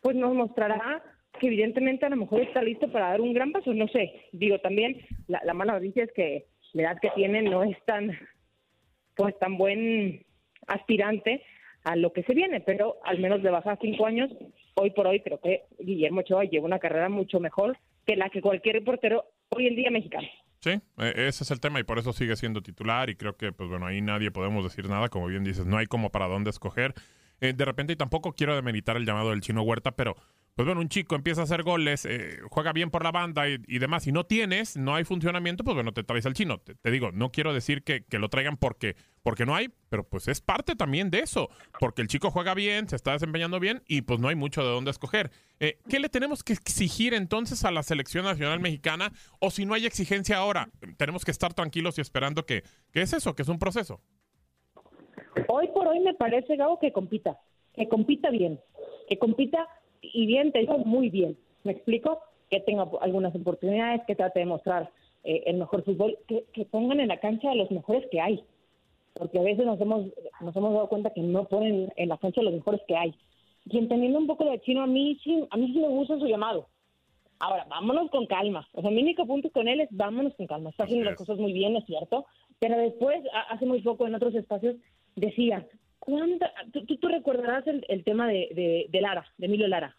pues 0.00 0.14
nos 0.14 0.32
mostrará 0.34 1.02
que 1.40 1.48
evidentemente 1.48 2.06
a 2.06 2.10
lo 2.10 2.16
mejor 2.16 2.42
está 2.42 2.62
listo 2.62 2.90
para 2.92 3.08
dar 3.08 3.20
un 3.20 3.34
gran 3.34 3.50
paso. 3.50 3.74
No 3.74 3.88
sé, 3.88 4.28
digo 4.32 4.60
también, 4.60 5.04
la, 5.26 5.40
la 5.44 5.52
mala 5.52 5.72
noticia 5.72 6.04
es 6.04 6.12
que 6.12 6.46
la 6.72 6.82
edad 6.82 6.98
que 7.02 7.10
tiene 7.10 7.42
no 7.42 7.64
es 7.64 7.76
tan, 7.86 8.16
pues 9.16 9.36
tan 9.40 9.58
buen 9.58 10.24
aspirante 10.68 11.42
a 11.82 11.96
lo 11.96 12.12
que 12.12 12.22
se 12.22 12.34
viene, 12.34 12.60
pero 12.60 12.98
al 13.04 13.18
menos 13.18 13.42
de 13.42 13.50
bajar 13.50 13.78
cinco 13.82 14.06
años, 14.06 14.30
hoy 14.74 14.90
por 14.90 15.08
hoy 15.08 15.20
creo 15.20 15.40
que 15.40 15.64
Guillermo 15.80 16.20
Ochoa 16.20 16.44
lleva 16.44 16.66
una 16.66 16.78
carrera 16.78 17.08
mucho 17.08 17.40
mejor 17.40 17.76
que 18.06 18.16
la 18.16 18.30
que 18.30 18.40
cualquier 18.40 18.76
reportero 18.76 19.24
hoy 19.50 19.66
en 19.66 19.74
día 19.74 19.90
mexicano. 19.90 20.28
Sí, 20.60 20.70
e, 20.98 21.26
ese 21.26 21.44
es 21.44 21.50
el 21.50 21.60
tema 21.60 21.80
y 21.80 21.84
por 21.84 21.98
eso 21.98 22.12
sigue 22.12 22.36
siendo 22.36 22.62
titular 22.62 23.10
y 23.10 23.16
creo 23.16 23.36
que, 23.36 23.52
pues 23.52 23.68
bueno, 23.68 23.86
ahí 23.86 24.00
nadie 24.00 24.30
podemos 24.30 24.64
decir 24.64 24.88
nada, 24.88 25.08
como 25.08 25.26
bien 25.26 25.44
dices, 25.44 25.66
no 25.66 25.76
hay 25.76 25.86
como 25.86 26.10
para 26.10 26.28
dónde 26.28 26.50
escoger. 26.50 26.94
Eh, 27.44 27.52
de 27.52 27.64
repente, 27.66 27.92
y 27.92 27.96
tampoco 27.96 28.32
quiero 28.32 28.54
demeritar 28.54 28.96
el 28.96 29.04
llamado 29.04 29.28
del 29.28 29.42
chino 29.42 29.62
Huerta, 29.62 29.90
pero 29.90 30.16
pues 30.54 30.64
bueno, 30.64 30.80
un 30.80 30.88
chico 30.88 31.14
empieza 31.14 31.42
a 31.42 31.44
hacer 31.44 31.62
goles, 31.62 32.06
eh, 32.06 32.38
juega 32.48 32.72
bien 32.72 32.90
por 32.90 33.02
la 33.04 33.12
banda 33.12 33.46
y, 33.48 33.78
demás, 33.78 34.06
y 34.06 34.12
no 34.12 34.24
tienes, 34.24 34.78
no 34.78 34.94
hay 34.94 35.04
funcionamiento, 35.04 35.62
pues 35.62 35.74
bueno, 35.74 35.92
te 35.92 36.04
traes 36.04 36.24
al 36.24 36.32
chino. 36.32 36.58
Te, 36.58 36.90
digo, 36.90 37.12
no 37.12 37.32
quiero 37.32 37.52
decir 37.52 37.82
que, 37.82 38.04
que, 38.04 38.18
lo 38.18 38.30
traigan 38.30 38.56
porque, 38.56 38.96
porque 39.22 39.44
no 39.44 39.54
hay, 39.54 39.68
pero 39.90 40.08
pues 40.08 40.26
es 40.28 40.40
parte 40.40 40.74
también 40.74 41.10
de 41.10 41.18
eso, 41.18 41.50
porque 41.78 42.00
el 42.00 42.08
chico 42.08 42.30
juega 42.30 42.54
bien, 42.54 42.88
se 42.88 42.96
está 42.96 43.12
desempeñando 43.12 43.60
bien 43.60 43.82
y 43.88 44.02
pues 44.02 44.20
no 44.20 44.28
hay 44.28 44.36
mucho 44.36 44.62
de 44.62 44.70
dónde 44.70 44.90
escoger. 44.90 45.30
Eh, 45.60 45.80
¿Qué 45.86 45.98
le 45.98 46.08
tenemos 46.08 46.42
que 46.42 46.54
exigir 46.54 47.12
entonces 47.12 47.62
a 47.64 47.70
la 47.70 47.82
selección 47.82 48.24
nacional 48.24 48.60
mexicana? 48.60 49.12
O 49.40 49.50
si 49.50 49.66
no 49.66 49.74
hay 49.74 49.84
exigencia 49.84 50.38
ahora, 50.38 50.70
tenemos 50.96 51.26
que 51.26 51.30
estar 51.30 51.52
tranquilos 51.52 51.98
y 51.98 52.00
esperando 52.00 52.46
que, 52.46 52.62
que 52.90 53.02
es 53.02 53.12
eso, 53.12 53.34
que 53.34 53.42
es 53.42 53.48
un 53.48 53.58
proceso. 53.58 54.00
Hoy 55.48 55.68
por 55.68 55.88
hoy 55.88 56.00
me 56.00 56.14
parece, 56.14 56.56
Gabo, 56.56 56.78
que 56.78 56.92
compita, 56.92 57.38
que 57.74 57.88
compita 57.88 58.30
bien, 58.30 58.60
que 59.08 59.18
compita 59.18 59.68
y 60.00 60.26
bien, 60.26 60.52
te 60.52 60.60
digo 60.60 60.78
muy 60.78 61.10
bien. 61.10 61.36
¿Me 61.64 61.72
explico? 61.72 62.20
que 62.50 62.60
tenga 62.60 62.88
algunas 63.00 63.34
oportunidades, 63.34 64.02
que 64.06 64.14
trate 64.14 64.40
de 64.40 64.46
mostrar 64.46 64.90
eh, 65.24 65.42
el 65.46 65.56
mejor 65.56 65.84
fútbol, 65.84 66.16
que, 66.28 66.44
que 66.52 66.64
pongan 66.64 67.00
en 67.00 67.08
la 67.08 67.18
cancha 67.18 67.50
a 67.50 67.54
los 67.54 67.70
mejores 67.70 68.04
que 68.10 68.20
hay. 68.20 68.44
Porque 69.14 69.38
a 69.38 69.42
veces 69.42 69.64
nos 69.64 69.80
hemos, 69.80 70.06
nos 70.40 70.56
hemos 70.56 70.72
dado 70.72 70.88
cuenta 70.88 71.10
que 71.10 71.20
no 71.20 71.44
ponen 71.44 71.92
en 71.96 72.08
la 72.08 72.18
cancha 72.18 72.40
a 72.40 72.44
los 72.44 72.54
mejores 72.54 72.80
que 72.86 72.96
hay. 72.96 73.14
Y 73.66 73.78
entendiendo 73.78 74.18
un 74.18 74.26
poco 74.26 74.44
de 74.44 74.60
chino, 74.60 74.82
a 74.82 74.86
mí 74.86 75.18
sí, 75.22 75.44
a 75.50 75.56
mí 75.56 75.72
sí 75.72 75.78
me 75.78 75.88
gusta 75.88 76.18
su 76.18 76.26
llamado. 76.26 76.68
Ahora, 77.38 77.66
vámonos 77.68 78.10
con 78.10 78.26
calma. 78.26 78.68
O 78.72 78.82
sea, 78.82 78.90
mi 78.90 79.02
único 79.02 79.26
punto 79.26 79.50
con 79.50 79.68
él 79.68 79.80
es 79.80 79.88
vámonos 79.90 80.34
con 80.36 80.46
calma. 80.46 80.70
Está 80.70 80.84
haciendo 80.84 81.06
las 81.06 81.16
cosas 81.16 81.38
muy 81.38 81.52
bien, 81.52 81.76
es 81.76 81.84
cierto. 81.86 82.26
Pero 82.58 82.76
después, 82.78 83.22
hace 83.48 83.66
muy 83.66 83.82
poco, 83.82 84.06
en 84.06 84.14
otros 84.14 84.34
espacios, 84.34 84.76
decía, 85.16 85.66
¿cuánta? 85.98 86.52
Tú, 86.72 86.84
tú, 86.84 87.08
recordarás 87.08 87.66
el, 87.66 87.84
el 87.88 88.04
tema 88.04 88.28
de, 88.28 88.88
de, 88.90 89.00
Lara, 89.00 89.24
de 89.38 89.46
Emilio 89.46 89.68
Lara. 89.68 89.96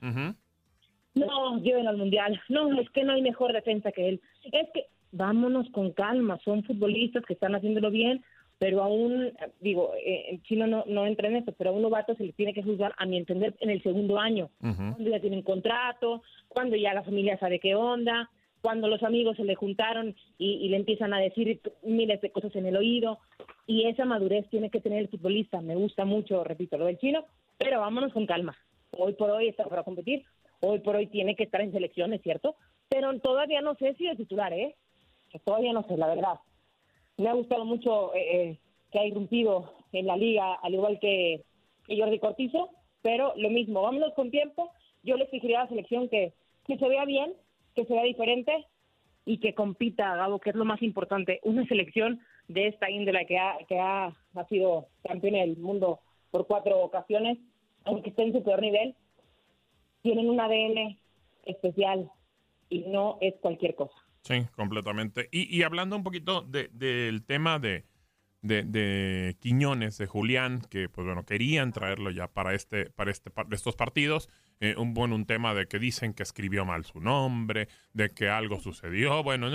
No, 1.13 1.59
lleven 1.59 1.87
al 1.87 1.97
Mundial. 1.97 2.41
No, 2.49 2.79
es 2.79 2.89
que 2.89 3.03
no 3.03 3.13
hay 3.13 3.21
mejor 3.21 3.53
defensa 3.53 3.91
que 3.91 4.09
él. 4.09 4.21
Es 4.51 4.67
que 4.73 4.87
vámonos 5.11 5.69
con 5.71 5.93
calma. 5.93 6.39
Son 6.43 6.63
futbolistas 6.63 7.23
que 7.25 7.33
están 7.33 7.55
haciéndolo 7.55 7.89
bien 7.89 8.23
pero 8.57 8.81
aún, 8.83 9.33
digo, 9.59 9.93
eh, 9.95 10.25
en 10.29 10.41
Chino 10.43 10.67
no, 10.67 10.85
no 10.87 11.05
entra 11.05 11.27
en 11.27 11.37
eso, 11.37 11.51
pero 11.57 11.71
a 11.71 11.73
un 11.73 11.81
novato 11.81 12.15
se 12.15 12.23
le 12.23 12.33
tiene 12.33 12.53
que 12.53 12.63
juzgar, 12.63 12.93
a 12.97 13.05
mi 13.05 13.17
entender, 13.17 13.55
en 13.59 13.69
el 13.69 13.83
segundo 13.83 14.19
año, 14.19 14.49
cuando 14.59 15.09
ya 15.09 15.19
tienen 15.19 15.41
contrato, 15.41 16.23
cuando 16.47 16.75
ya 16.75 16.93
la 16.93 17.03
familia 17.03 17.37
sabe 17.37 17.59
qué 17.59 17.75
onda, 17.75 18.29
cuando 18.65 18.87
los 18.87 19.03
amigos 19.03 19.37
se 19.37 19.43
le 19.43 19.53
juntaron 19.53 20.15
y, 20.39 20.67
le 20.69 20.77
empiezan 20.77 21.13
a 21.13 21.19
decir 21.19 21.61
miles 21.83 22.19
de 22.21 22.31
cosas 22.31 22.55
en 22.55 22.65
el 22.65 22.75
oído, 22.75 23.19
y 23.67 23.85
esa 23.85 24.05
madurez 24.05 24.49
tiene 24.49 24.71
que 24.71 24.81
tener 24.81 24.97
el 24.97 25.07
futbolista. 25.07 25.61
Me 25.61 25.75
gusta 25.75 26.03
mucho, 26.03 26.43
repito, 26.43 26.75
lo 26.75 26.85
del 26.85 26.97
Chino, 26.97 27.25
pero 27.59 27.79
vámonos 27.79 28.11
con 28.11 28.25
calma. 28.25 28.57
Hoy 28.97 29.13
por 29.13 29.29
hoy 29.29 29.49
está 29.49 29.65
para 29.65 29.83
competir, 29.83 30.23
hoy 30.61 30.79
por 30.79 30.95
hoy 30.95 31.05
tiene 31.05 31.35
que 31.35 31.43
estar 31.43 31.61
en 31.61 31.73
selecciones, 31.73 32.23
¿cierto? 32.23 32.55
Pero 32.89 33.19
todavía 33.19 33.61
no 33.61 33.75
sé 33.75 33.93
si 33.99 34.07
es 34.07 34.17
titular, 34.17 34.51
¿eh? 34.51 34.75
Todavía 35.43 35.71
no 35.71 35.83
sé, 35.87 35.95
la 35.95 36.07
verdad 36.07 36.39
me 37.17 37.29
ha 37.29 37.33
gustado 37.33 37.65
mucho 37.65 38.13
eh, 38.13 38.49
eh, 38.49 38.59
que 38.91 38.99
ha 38.99 39.05
irrumpido 39.05 39.73
en 39.91 40.07
la 40.07 40.17
liga, 40.17 40.55
al 40.55 40.73
igual 40.73 40.99
que, 40.99 41.43
Jordi 41.87 42.19
Cortizo, 42.19 42.71
pero 43.03 43.33
lo 43.37 43.49
mismo, 43.51 43.83
vámonos 43.83 44.13
con 44.15 44.31
tiempo. 44.31 44.71
Yo 45.03 45.17
le 45.17 45.25
exigiría 45.25 45.59
a 45.59 45.63
la 45.63 45.69
selección 45.69 46.09
que, 46.09 46.33
que 46.65 46.77
se 46.77 46.87
vea 46.87 47.05
bien, 47.05 47.33
que 47.75 47.85
se 47.85 47.93
vea 47.93 48.03
diferente 48.03 48.65
y 49.25 49.39
que 49.39 49.53
compita, 49.53 50.15
Gabo, 50.15 50.39
que 50.39 50.51
es 50.51 50.55
lo 50.55 50.65
más 50.65 50.81
importante. 50.81 51.39
Una 51.43 51.65
selección 51.65 52.19
de 52.47 52.67
esta 52.67 52.89
índole 52.89 53.25
que 53.25 53.37
ha, 53.37 53.57
que 53.67 53.79
ha, 53.79 54.07
ha 54.07 54.47
sido 54.49 54.87
campeón 55.03 55.33
del 55.33 55.57
mundo 55.57 55.99
por 56.31 56.47
cuatro 56.47 56.79
ocasiones, 56.79 57.37
aunque 57.85 58.09
esté 58.09 58.23
en 58.23 58.33
su 58.33 58.43
peor 58.43 58.61
nivel, 58.61 58.95
tienen 60.01 60.29
un 60.29 60.39
ADN 60.39 60.97
especial 61.45 62.11
y 62.69 62.81
no 62.81 63.17
es 63.21 63.33
cualquier 63.41 63.75
cosa. 63.75 63.95
Sí, 64.21 64.45
completamente. 64.55 65.29
Y, 65.31 65.55
y 65.55 65.63
hablando 65.63 65.95
un 65.95 66.03
poquito 66.03 66.41
del 66.41 67.25
tema 67.25 67.59
de, 67.59 67.85
de, 68.45 69.35
Quiñones, 69.39 69.97
de 69.97 70.07
Julián, 70.07 70.61
que 70.69 70.89
pues 70.89 71.05
bueno, 71.05 71.25
querían 71.25 71.71
traerlo 71.71 72.11
ya 72.11 72.27
para 72.27 72.53
este, 72.53 72.89
para 72.89 73.11
este, 73.11 73.29
para 73.31 73.49
estos 73.51 73.75
partidos. 73.75 74.29
Eh, 74.59 74.75
un 74.77 74.93
bueno, 74.93 75.15
un 75.15 75.25
tema 75.25 75.53
de 75.53 75.67
que 75.67 75.79
dicen 75.79 76.13
que 76.13 76.23
escribió 76.23 76.65
mal 76.65 76.85
su 76.85 76.99
nombre, 76.99 77.67
de 77.93 78.09
que 78.09 78.29
algo 78.29 78.59
sucedió. 78.59 79.23
Bueno, 79.23 79.47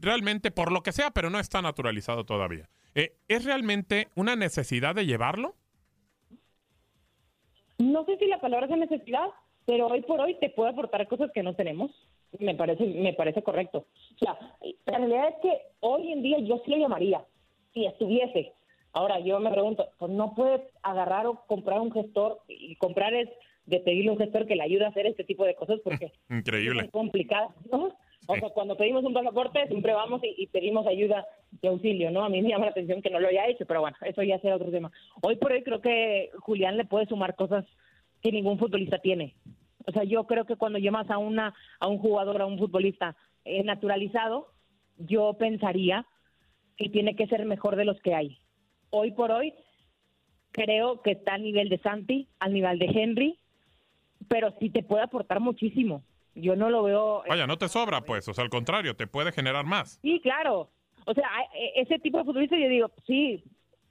realmente 0.00 0.50
por 0.50 0.72
lo 0.72 0.82
que 0.82 0.92
sea, 0.92 1.10
pero 1.10 1.30
no 1.30 1.38
está 1.38 1.62
naturalizado 1.62 2.24
todavía. 2.24 2.68
Eh, 2.94 3.16
¿Es 3.28 3.44
realmente 3.44 4.08
una 4.14 4.36
necesidad 4.36 4.94
de 4.94 5.06
llevarlo? 5.06 5.54
No 7.78 8.04
sé 8.04 8.18
si 8.18 8.26
la 8.26 8.40
palabra 8.40 8.66
es 8.66 8.78
necesidad, 8.78 9.26
pero 9.66 9.86
hoy 9.86 10.02
por 10.02 10.20
hoy 10.20 10.38
te 10.38 10.50
puede 10.50 10.70
aportar 10.70 11.08
cosas 11.08 11.30
que 11.32 11.42
no 11.42 11.54
tenemos 11.54 11.90
me 12.38 12.54
parece 12.54 12.84
me 12.84 13.12
parece 13.12 13.42
correcto. 13.42 13.86
O 14.16 14.18
sea, 14.18 14.38
la 14.86 14.98
realidad 14.98 15.28
es 15.28 15.34
que 15.42 15.58
hoy 15.80 16.12
en 16.12 16.22
día 16.22 16.38
yo 16.40 16.60
sí 16.64 16.70
lo 16.70 16.78
llamaría, 16.78 17.24
si 17.74 17.84
estuviese. 17.84 18.52
Ahora, 18.92 19.18
yo 19.18 19.40
me 19.40 19.50
pregunto, 19.50 19.88
pues 19.98 20.12
no 20.12 20.34
puedes 20.34 20.62
agarrar 20.82 21.26
o 21.26 21.44
comprar 21.46 21.80
un 21.80 21.92
gestor, 21.92 22.38
y 22.48 22.76
comprar 22.76 23.12
es 23.12 23.28
de 23.66 23.80
pedirle 23.80 24.12
un 24.12 24.18
gestor 24.18 24.46
que 24.46 24.56
le 24.56 24.62
ayude 24.62 24.84
a 24.84 24.88
hacer 24.88 25.06
este 25.06 25.24
tipo 25.24 25.44
de 25.44 25.54
cosas 25.54 25.80
porque 25.82 26.12
Increíble. 26.30 26.82
es 26.84 26.90
complicado, 26.90 27.54
¿no? 27.70 27.96
O 28.26 28.36
sea, 28.36 28.50
cuando 28.50 28.76
pedimos 28.76 29.04
un 29.04 29.12
pasaporte 29.12 29.66
siempre 29.68 29.92
vamos 29.92 30.22
y, 30.22 30.46
pedimos 30.46 30.86
ayuda 30.86 31.26
de 31.60 31.68
auxilio, 31.68 32.10
¿no? 32.10 32.24
A 32.24 32.30
mí 32.30 32.40
me 32.40 32.48
llama 32.48 32.64
la 32.66 32.70
atención 32.70 33.02
que 33.02 33.10
no 33.10 33.20
lo 33.20 33.28
haya 33.28 33.46
hecho, 33.48 33.66
pero 33.66 33.82
bueno, 33.82 33.96
eso 34.02 34.22
ya 34.22 34.38
será 34.38 34.56
otro 34.56 34.70
tema. 34.70 34.90
Hoy 35.20 35.36
por 35.36 35.52
hoy 35.52 35.62
creo 35.62 35.82
que 35.82 36.30
Julián 36.38 36.78
le 36.78 36.86
puede 36.86 37.06
sumar 37.06 37.36
cosas 37.36 37.66
que 38.22 38.32
ningún 38.32 38.58
futbolista 38.58 38.98
tiene. 38.98 39.34
O 39.86 39.92
sea, 39.92 40.04
yo 40.04 40.24
creo 40.24 40.46
que 40.46 40.56
cuando 40.56 40.78
llamas 40.78 41.10
a 41.10 41.18
una 41.18 41.54
a 41.80 41.88
un 41.88 41.98
jugador, 41.98 42.40
a 42.40 42.46
un 42.46 42.58
futbolista 42.58 43.14
eh, 43.44 43.62
naturalizado, 43.62 44.48
yo 44.96 45.34
pensaría 45.34 46.06
que 46.76 46.88
tiene 46.88 47.16
que 47.16 47.26
ser 47.26 47.44
mejor 47.44 47.76
de 47.76 47.84
los 47.84 48.00
que 48.00 48.14
hay. 48.14 48.38
Hoy 48.90 49.12
por 49.12 49.30
hoy 49.30 49.54
creo 50.52 51.02
que 51.02 51.12
está 51.12 51.34
al 51.34 51.42
nivel 51.42 51.68
de 51.68 51.78
Santi, 51.78 52.28
al 52.38 52.52
nivel 52.52 52.78
de 52.78 52.86
Henry, 52.86 53.38
pero 54.28 54.54
sí 54.60 54.70
te 54.70 54.82
puede 54.82 55.02
aportar 55.02 55.40
muchísimo. 55.40 56.02
Yo 56.34 56.56
no 56.56 56.70
lo 56.70 56.82
veo. 56.82 57.24
Eh, 57.24 57.28
Vaya, 57.28 57.46
no 57.46 57.58
te 57.58 57.68
sobra, 57.68 58.00
pues. 58.02 58.26
O 58.28 58.34
sea, 58.34 58.44
al 58.44 58.50
contrario, 58.50 58.96
te 58.96 59.06
puede 59.06 59.32
generar 59.32 59.64
más. 59.64 59.98
Sí, 60.02 60.20
claro. 60.20 60.70
O 61.06 61.14
sea, 61.14 61.28
e, 61.54 61.80
ese 61.82 61.98
tipo 61.98 62.18
de 62.18 62.24
futbolistas 62.24 62.58
yo 62.60 62.68
digo, 62.68 62.90
sí, 63.06 63.44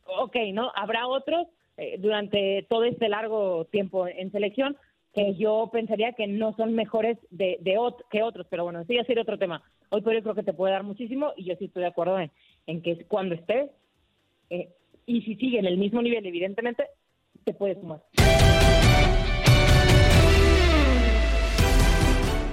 ok, 0.06 0.36
¿no? 0.54 0.72
Habrá 0.76 1.08
otros 1.08 1.48
eh, 1.78 1.98
durante 2.00 2.66
todo 2.70 2.84
este 2.84 3.10
largo 3.10 3.66
tiempo 3.66 4.08
en 4.08 4.32
selección, 4.32 4.78
que 5.14 5.36
yo 5.36 5.70
pensaría 5.72 6.14
que 6.14 6.28
no 6.28 6.56
son 6.56 6.74
mejores 6.74 7.18
de, 7.30 7.58
de 7.62 7.78
que 8.10 8.24
otros, 8.24 8.48
pero 8.50 8.64
bueno, 8.64 8.84
sí 8.86 8.96
ya 8.96 9.04
sería 9.04 9.24
otro 9.24 9.38
tema. 9.38 9.62
Hoy 9.90 10.02
por 10.02 10.14
hoy 10.14 10.22
creo 10.22 10.36
que 10.36 10.44
te 10.44 10.54
puede 10.54 10.74
dar 10.74 10.84
muchísimo 10.84 11.34
y 11.38 11.46
yo 11.46 11.56
sí 11.58 11.66
estoy 11.66 11.84
de 11.84 11.90
acuerdo 11.90 12.20
en, 12.20 12.32
en 12.68 12.82
que 12.82 13.06
cuando 13.06 13.36
estés 13.36 13.72
eh, 14.50 14.70
y 15.06 15.22
si 15.24 15.36
sigue 15.36 15.60
en 15.60 15.66
el 15.66 15.78
mismo 15.78 16.02
nivel, 16.02 16.26
evidentemente, 16.26 16.86
te 17.44 17.54
puede 17.54 17.76
sumar. 17.76 18.02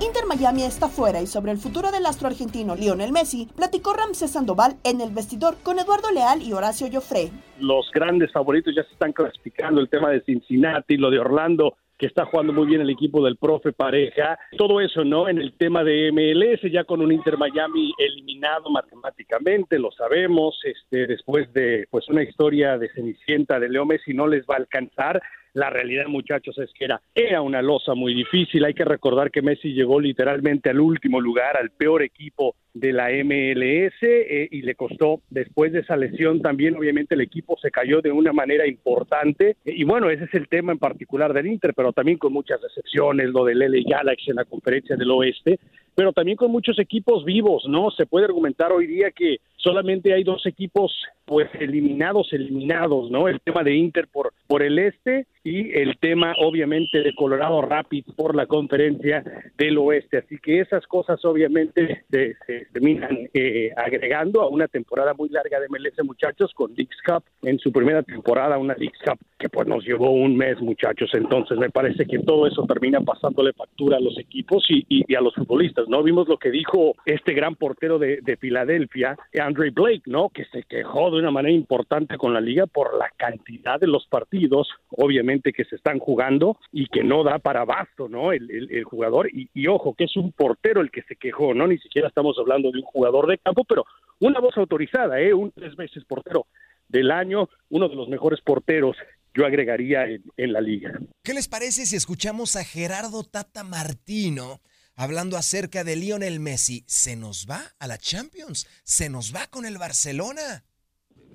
Inter 0.01 0.25
Miami 0.27 0.63
está 0.63 0.89
fuera 0.89 1.21
y 1.21 1.27
sobre 1.27 1.53
el 1.53 1.59
futuro 1.59 1.93
del 1.93 2.07
astro 2.07 2.27
argentino 2.27 2.75
Lionel 2.75 3.13
Messi 3.13 3.49
platicó 3.55 3.93
Ramsés 3.93 4.33
Sandoval 4.33 4.77
en 4.83 5.01
el 5.01 5.11
vestidor 5.11 5.57
con 5.63 5.79
Eduardo 5.79 6.11
Leal 6.11 6.43
y 6.43 6.53
Horacio 6.53 6.89
Joffre. 6.91 7.31
Los 7.61 7.91
grandes 7.93 8.33
favoritos 8.33 8.75
ya 8.75 8.83
se 8.83 8.93
están 8.93 9.13
clasificando, 9.13 9.81
el 9.81 9.89
tema 9.89 10.11
de 10.11 10.23
Cincinnati, 10.23 10.97
lo 10.97 11.11
de 11.11 11.21
Orlando, 11.21 11.77
que 12.01 12.07
está 12.07 12.25
jugando 12.25 12.55
muy 12.55 12.67
bien 12.67 12.81
el 12.81 12.89
equipo 12.89 13.23
del 13.23 13.37
profe 13.37 13.75
Pareja, 13.75 14.39
todo 14.57 14.81
eso, 14.81 15.05
¿no? 15.05 15.29
En 15.29 15.37
el 15.37 15.53
tema 15.53 15.85
de 15.85 16.11
MLS, 16.11 16.73
ya 16.73 16.85
con 16.85 17.03
un 17.03 17.13
Inter 17.13 17.37
Miami 17.37 17.93
eliminado 17.99 18.71
matemáticamente, 18.71 19.79
lo 19.79 19.91
sabemos, 19.93 20.59
este, 20.65 21.07
después 21.07 21.53
de 21.53 21.87
pues 21.91 22.09
una 22.09 22.23
historia 22.23 22.79
de 22.79 22.89
Cenicienta 22.89 23.61
de 23.61 23.69
Leo 23.69 23.85
Messi 23.85 24.15
no 24.15 24.27
les 24.27 24.47
va 24.47 24.55
a 24.55 24.61
alcanzar, 24.61 25.21
la 25.53 25.69
realidad, 25.69 26.07
muchachos, 26.07 26.57
es 26.59 26.71
que 26.73 26.85
era, 26.85 27.01
era 27.15 27.43
una 27.43 27.61
losa 27.61 27.95
muy 27.95 28.15
difícil. 28.15 28.65
Hay 28.65 28.73
que 28.73 28.85
recordar 28.85 29.33
que 29.33 29.43
Messi 29.43 29.73
llegó 29.73 30.01
literalmente 30.01 30.71
al 30.71 30.81
último 30.81 31.21
lugar, 31.21 31.57
al 31.57 31.71
peor 31.71 32.03
equipo 32.03 32.55
de 32.75 32.93
la 32.93 33.09
MLS 33.11 33.95
eh, 34.03 34.49
y 34.51 34.63
le 34.63 34.75
costó 34.75 35.21
después 35.31 35.73
de 35.73 35.81
esa 35.81 35.97
lesión 35.97 36.41
también 36.41 36.77
obviamente 36.77 37.15
el 37.15 37.21
equipo 37.21 37.57
se 37.61 37.71
cayó 37.71 38.01
de 38.01 38.13
una 38.13 38.33
manera 38.33 38.67
importante. 38.67 39.57
Y 39.65 39.85
bueno 39.85 40.11
ese 40.11 40.25
es 40.25 40.35
el 40.35 40.49
tema 40.49 40.73
en 40.73 40.79
particular 40.79 41.33
del 41.33 41.47
Inter 41.47 41.73
pero 41.75 41.93
también 41.93 42.19
con 42.19 42.33
muchas 42.33 42.61
excepciones 42.63 43.31
lo 43.31 43.45
del 43.45 43.59
LA 43.59 43.83
Galaxy 43.87 44.31
en 44.31 44.37
la 44.37 44.45
conferencia 44.45 44.97
del 44.97 45.11
oeste 45.11 45.59
pero 45.95 46.13
también 46.13 46.37
con 46.37 46.51
muchos 46.51 46.79
equipos 46.79 47.25
vivos 47.25 47.65
no 47.69 47.91
se 47.91 48.07
puede 48.07 48.27
argumentar 48.27 48.73
hoy 48.73 48.87
día 48.87 49.11
que 49.11 49.39
solamente 49.57 50.15
hay 50.15 50.25
dos 50.25 50.47
equipos 50.47 50.93
pues 51.25 51.49
eliminados 51.59 52.33
eliminados 52.33 53.11
no 53.11 53.29
el 53.29 53.41
tema 53.41 53.63
de 53.63 53.75
Inter 53.75 54.09
por 54.09 54.33
por 54.47 54.63
el 54.63 54.79
este 54.79 55.27
y 55.45 55.73
el 55.79 55.97
tema 55.99 56.35
obviamente 56.39 57.03
de 57.03 57.15
Colorado 57.15 57.63
Rapids 57.63 58.13
por 58.15 58.35
la 58.35 58.47
conferencia 58.47 59.25
del 59.57 59.79
oeste. 59.79 60.19
Así 60.19 60.39
que 60.39 60.61
esas 60.61 60.87
cosas 60.87 61.25
obviamente 61.25 62.05
se 62.11 62.60
terminan 62.67 63.29
eh, 63.35 63.71
agregando 63.77 64.43
a 64.43 64.49
una 64.49 64.69
temporada 64.69 65.15
muy 65.15 65.29
larga 65.29 65.61
de 65.61 65.69
MLS, 65.69 66.05
muchachos, 66.05 66.53
con 66.55 66.75
Leagues 66.75 66.99
Cup 67.05 67.25
en 67.43 67.59
su 67.59 67.73
primera 67.73 68.03
temporada, 68.03 68.59
una 68.59 68.75
Leagues 68.75 69.01
Cup 69.05 69.19
que 69.41 69.49
pues 69.49 69.67
nos 69.67 69.85
llevó 69.85 70.11
un 70.11 70.37
mes, 70.37 70.61
muchachos. 70.61 71.11
Entonces 71.15 71.59
me 71.59 71.71
parece 71.71 72.05
que 72.05 72.19
todo 72.19 72.47
eso 72.47 72.65
termina 72.67 73.01
pasándole 73.01 73.53
factura 73.55 73.97
a 73.97 74.01
los 74.01 74.19
equipos 74.19 74.65
y, 74.69 75.15
a 75.15 75.21
los 75.21 75.35
futbolistas, 75.35 75.89
¿no? 75.89 76.03
Vimos 76.03 76.29
lo 76.29 76.37
que 76.37 76.51
dijo 76.51 76.95
este 77.07 77.33
gran 77.33 77.57
portero 77.57 77.99
de, 77.99 78.21
de 78.23 78.37
Filadelfia, 78.37 79.17
Andre 79.41 79.71
Blake, 79.71 80.03
¿no? 80.07 80.29
Que 80.29 80.45
se 80.47 80.63
quejó 80.65 81.11
de 81.11 81.19
una 81.19 81.31
manera 81.31 81.55
importante 81.55 82.19
con 82.19 82.35
la 82.35 82.41
liga 82.41 82.67
por 82.67 82.97
la 82.99 83.11
cantidad 83.17 83.81
de 83.81 83.87
los 83.87 84.07
partidos, 84.07 84.69
obviamente, 84.91 85.53
que 85.53 85.65
se 85.65 85.77
están 85.77 85.99
jugando 85.99 86.59
y 86.71 86.87
que 86.87 87.03
no 87.03 87.25
da 87.25 87.39
para 87.39 87.63
abasto, 87.63 88.09
¿no? 88.09 88.33
El, 88.33 88.51
el, 88.51 88.85
jugador, 88.85 89.29
y, 89.33 89.49
y 89.55 89.67
ojo, 89.67 89.95
que 89.95 90.05
es 90.05 90.17
un 90.17 90.33
portero 90.33 90.83
el 90.83 90.91
que 90.91 91.03
se 91.03 91.17
quejó, 91.17 91.55
¿no? 91.55 91.67
Ni 91.67 91.79
siquiera 91.79 92.09
estamos 92.09 92.37
hablando 92.39 92.50
hablando 92.51 92.71
de 92.71 92.79
un 92.79 92.85
jugador 92.85 93.29
de 93.29 93.39
campo, 93.39 93.65
pero 93.65 93.85
una 94.19 94.41
voz 94.41 94.57
autorizada, 94.57 95.21
¿eh? 95.21 95.33
un 95.33 95.53
tres 95.53 95.77
veces 95.77 96.05
portero 96.05 96.47
del 96.89 97.11
año, 97.11 97.49
uno 97.69 97.89
de 97.89 97.95
los 97.95 98.09
mejores 98.09 98.41
porteros, 98.41 98.97
yo 99.33 99.47
agregaría 99.47 100.07
en, 100.07 100.25
en 100.37 100.53
la 100.53 100.61
liga. 100.61 100.99
¿Qué 101.23 101.35
les 101.35 101.49
parece 101.49 101.87
si 101.87 101.97
escuchamos 101.97 102.57
a 102.57 102.65
Gerardo 102.65 103.23
Tata 103.23 103.65
Martino? 103.65 104.61
hablando 105.01 105.39
acerca 105.39 105.83
de 105.83 105.97
Lionel 105.97 106.41
Messi. 106.41 106.85
¿Se 106.87 107.17
nos 107.17 107.47
va 107.49 107.63
a 107.79 107.87
la 107.87 107.97
Champions? 107.97 108.67
¿Se 108.85 109.09
nos 109.09 109.35
va 109.35 109.47
con 109.47 109.65
el 109.65 109.79
Barcelona? 109.79 110.65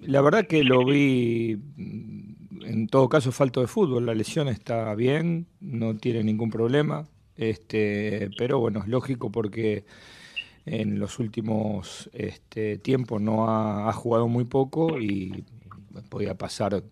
La 0.02 0.22
verdad 0.22 0.46
que 0.46 0.64
lo 0.64 0.86
vi, 0.86 1.58
mm, 1.76 2.64
en 2.64 2.88
todo 2.88 3.10
caso, 3.10 3.32
falto 3.32 3.62
de 3.62 3.68
fútbol. 3.68 4.06
La 4.06 4.14
lesión 4.14 4.50
está 4.50 4.94
bien, 4.94 5.48
no 5.60 5.98
tiene 5.98 6.24
ningún 6.24 6.52
problema. 6.52 7.08
Este, 7.38 8.30
pero 8.38 8.60
bueno, 8.60 8.82
es 8.84 8.88
lógico 8.88 9.32
porque 9.32 9.86
en 10.66 11.00
los 11.00 11.20
últimos 11.20 12.10
este, 12.14 12.78
tiempos 12.78 13.22
no 13.22 13.50
ha, 13.50 13.92
jugado 13.94 14.28
muy 14.28 14.46
poco 14.46 15.00
y 15.00 15.44
podía 16.10 16.36
pasar 16.36 16.84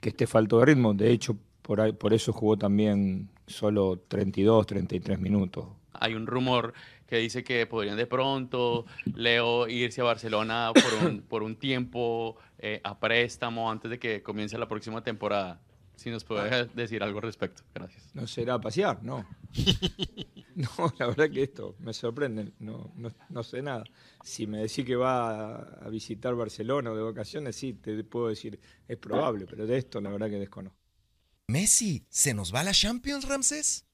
que 0.00 0.10
esté 0.10 0.26
falto 0.26 0.58
de 0.60 0.66
ritmo. 0.66 0.94
De 0.94 1.10
hecho, 1.10 1.36
por, 1.62 1.80
ahí- 1.80 1.92
por 1.92 2.14
eso 2.14 2.32
jugó 2.32 2.56
también 2.56 3.28
solo 3.46 3.98
32, 4.08 4.66
33 4.66 5.18
minutos. 5.18 5.66
Hay 5.92 6.14
un 6.14 6.26
rumor 6.26 6.74
que 7.06 7.16
dice 7.16 7.42
que 7.42 7.66
podrían 7.66 7.96
de 7.96 8.06
pronto 8.06 8.84
Leo 9.14 9.66
irse 9.66 10.00
a 10.00 10.04
Barcelona 10.04 10.70
por 10.74 11.08
un, 11.08 11.22
por 11.22 11.42
un 11.42 11.56
tiempo 11.56 12.36
eh, 12.58 12.80
a 12.84 12.98
préstamo 13.00 13.70
antes 13.70 13.90
de 13.90 13.98
que 13.98 14.22
comience 14.22 14.56
la 14.58 14.68
próxima 14.68 15.02
temporada. 15.02 15.60
Si 15.98 16.10
nos 16.10 16.22
puede 16.22 16.66
decir 16.66 17.02
algo 17.02 17.18
al 17.18 17.24
respecto. 17.24 17.64
Gracias. 17.74 18.14
No 18.14 18.28
será 18.28 18.54
a 18.54 18.60
pasear, 18.60 19.02
no. 19.02 19.26
No, 20.58 20.92
la 20.98 21.06
verdad 21.06 21.30
que 21.30 21.44
esto 21.44 21.76
me 21.78 21.92
sorprende, 21.92 22.50
no, 22.58 22.90
no, 22.96 23.12
no 23.28 23.42
sé 23.44 23.62
nada. 23.62 23.84
Si 24.24 24.48
me 24.48 24.58
decís 24.58 24.84
que 24.84 24.96
va 24.96 25.54
a, 25.54 25.88
visitar 25.88 26.34
Barcelona 26.34 26.90
o 26.90 26.96
de 26.96 27.02
vacaciones, 27.04 27.54
sí, 27.54 27.74
te 27.74 28.02
puedo 28.02 28.26
decir, 28.26 28.58
es 28.88 28.96
probable, 28.96 29.46
pero 29.48 29.68
de 29.68 29.78
esto 29.78 30.00
la 30.00 30.10
verdad 30.10 30.28
que 30.28 30.40
desconozco. 30.40 30.76
Messi, 31.46 32.04
¿se 32.08 32.34
nos 32.34 32.52
va 32.52 32.62
a 32.62 32.64
la 32.64 32.72
Champions, 32.72 33.28
Ramsés? 33.28 33.88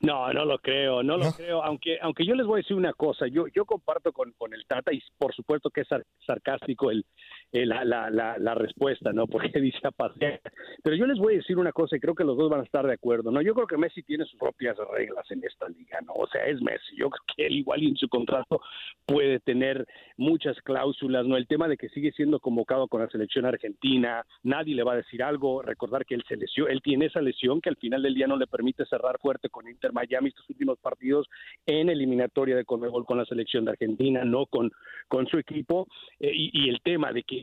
No, 0.00 0.32
no 0.32 0.46
lo 0.46 0.58
creo, 0.58 1.02
no 1.02 1.18
lo 1.18 1.32
creo. 1.32 1.62
Aunque, 1.62 1.98
aunque 2.00 2.24
yo 2.24 2.34
les 2.34 2.46
voy 2.46 2.60
a 2.60 2.62
decir 2.62 2.76
una 2.76 2.94
cosa, 2.94 3.26
yo, 3.26 3.46
yo 3.48 3.66
comparto 3.66 4.10
con, 4.12 4.32
con 4.38 4.54
el 4.54 4.64
Tata 4.66 4.94
y 4.94 5.02
por 5.18 5.34
supuesto 5.34 5.68
que 5.68 5.82
es 5.82 5.88
sar- 5.88 6.06
sarcástico 6.26 6.90
el, 6.90 7.04
el- 7.52 7.68
la, 7.68 7.84
la, 7.84 8.10
la, 8.10 8.38
la 8.38 8.54
respuesta, 8.54 9.12
¿no? 9.12 9.26
Porque 9.50 9.60
dice 9.60 9.78
a 9.84 9.90
pasear. 9.90 10.40
Pero 10.82 10.96
yo 10.96 11.06
les 11.06 11.18
voy 11.18 11.34
a 11.34 11.36
decir 11.38 11.58
una 11.58 11.72
cosa 11.72 11.96
y 11.96 12.00
creo 12.00 12.14
que 12.14 12.24
los 12.24 12.36
dos 12.36 12.50
van 12.50 12.60
a 12.60 12.64
estar 12.64 12.86
de 12.86 12.92
acuerdo, 12.94 13.30
¿no? 13.30 13.40
Yo 13.42 13.54
creo 13.54 13.66
que 13.66 13.76
Messi 13.76 14.02
tiene 14.02 14.24
sus 14.24 14.38
propias 14.38 14.76
reglas 14.92 15.28
en 15.30 15.42
esta 15.44 15.68
liga, 15.68 15.98
¿no? 16.02 16.12
O 16.14 16.26
sea, 16.28 16.44
es 16.46 16.60
Messi. 16.62 16.96
Yo 16.96 17.10
creo 17.10 17.22
que 17.36 17.46
él 17.46 17.56
igual 17.56 17.82
en 17.82 17.96
su 17.96 18.08
contrato 18.08 18.60
puede 19.06 19.40
tener 19.40 19.86
muchas 20.16 20.56
cláusulas, 20.62 21.26
¿no? 21.26 21.36
El 21.36 21.46
tema 21.46 21.68
de 21.68 21.76
que 21.76 21.88
sigue 21.90 22.12
siendo 22.12 22.40
convocado 22.40 22.88
con 22.88 23.00
la 23.00 23.08
selección 23.08 23.44
argentina, 23.46 24.24
nadie 24.42 24.74
le 24.74 24.82
va 24.82 24.92
a 24.94 24.96
decir 24.96 25.22
algo, 25.22 25.62
recordar 25.62 26.04
que 26.04 26.14
él 26.14 26.24
se 26.28 26.36
lesió, 26.36 26.68
él 26.68 26.80
tiene 26.82 27.06
esa 27.06 27.20
lesión 27.20 27.60
que 27.60 27.68
al 27.70 27.76
final 27.76 28.02
del 28.02 28.14
día 28.14 28.26
no 28.26 28.36
le 28.36 28.46
permite 28.46 28.84
cerrar 28.86 29.18
fuerte 29.20 29.48
con 29.48 29.68
Inter 29.68 29.92
Miami 29.92 30.28
estos 30.28 30.48
últimos 30.50 30.78
partidos 30.78 31.26
en 31.66 31.88
eliminatoria 31.88 32.56
de 32.56 32.64
Conmebol 32.64 33.04
con 33.04 33.18
la 33.18 33.24
selección 33.24 33.64
de 33.64 33.72
Argentina, 33.72 34.24
no 34.24 34.46
con, 34.46 34.70
con 35.08 35.26
su 35.26 35.38
equipo, 35.38 35.86
Eh, 36.20 36.32
y 36.34 36.68
el 36.70 36.80
tema 36.80 37.12
de 37.12 37.22
que, 37.22 37.35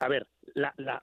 a 0.00 0.08
ver, 0.08 0.26
la, 0.54 0.72
la, 0.78 1.00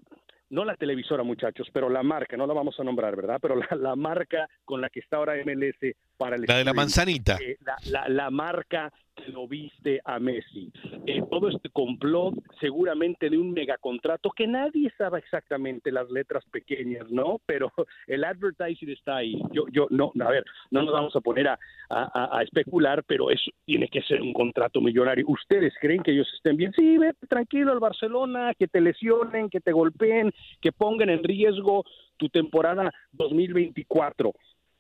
no 0.49 0.65
la 0.65 0.75
televisora, 0.75 1.23
muchachos, 1.23 1.67
pero 1.73 1.89
la 1.89 2.03
marca, 2.03 2.35
no 2.37 2.45
la 2.47 2.53
vamos 2.53 2.79
a 2.79 2.83
nombrar, 2.83 3.15
¿verdad? 3.15 3.39
Pero 3.41 3.55
la, 3.55 3.67
la 3.75 3.95
marca 3.95 4.47
con 4.65 4.81
la 4.81 4.89
que 4.89 4.99
está 4.99 5.17
ahora 5.17 5.33
MLS 5.45 5.95
para 6.17 6.35
el 6.35 6.43
La 6.47 6.57
de 6.57 6.65
la 6.65 6.73
manzanita. 6.73 7.37
eh, 7.41 7.57
la, 7.61 7.75
la- 7.85 8.09
la 8.09 8.29
marca 8.29 8.91
lo 9.29 9.47
viste 9.47 10.01
a 10.05 10.19
Messi. 10.19 10.71
Eh, 11.05 11.21
todo 11.29 11.49
este 11.49 11.69
complot 11.69 12.35
seguramente 12.59 13.29
de 13.29 13.37
un 13.37 13.51
megacontrato 13.51 14.29
que 14.31 14.47
nadie 14.47 14.91
sabe 14.97 15.19
exactamente 15.19 15.91
las 15.91 16.09
letras 16.09 16.43
pequeñas, 16.51 17.09
¿no? 17.09 17.39
Pero 17.45 17.71
el 18.07 18.23
advertising 18.23 18.89
está 18.89 19.17
ahí. 19.17 19.41
Yo, 19.51 19.65
yo, 19.71 19.87
no, 19.89 20.11
a 20.19 20.29
ver, 20.29 20.43
no 20.71 20.81
nos 20.83 20.93
vamos 20.93 21.15
a 21.15 21.21
poner 21.21 21.47
a, 21.47 21.59
a- 21.89 22.37
a- 22.37 22.43
especular, 22.43 23.03
pero 23.05 23.29
eso 23.31 23.51
tiene 23.65 23.87
que 23.87 24.01
ser 24.03 24.21
un 24.21 24.33
contrato 24.33 24.81
millonario. 24.81 25.25
¿Ustedes 25.27 25.73
creen 25.79 26.03
que 26.03 26.11
ellos 26.11 26.27
estén 26.35 26.57
bien? 26.57 26.71
Sí, 26.73 26.97
vete 26.97 27.27
tranquilo 27.27 27.71
al 27.71 27.79
Barcelona, 27.79 28.53
que 28.57 28.67
te 28.67 28.81
lesionen, 28.81 29.49
que 29.49 29.59
te 29.61 29.71
golpeen, 29.71 30.31
que 30.61 30.71
pongan 30.71 31.09
en 31.09 31.23
riesgo 31.23 31.83
tu 32.17 32.29
temporada 32.29 32.91
2024. 33.13 34.31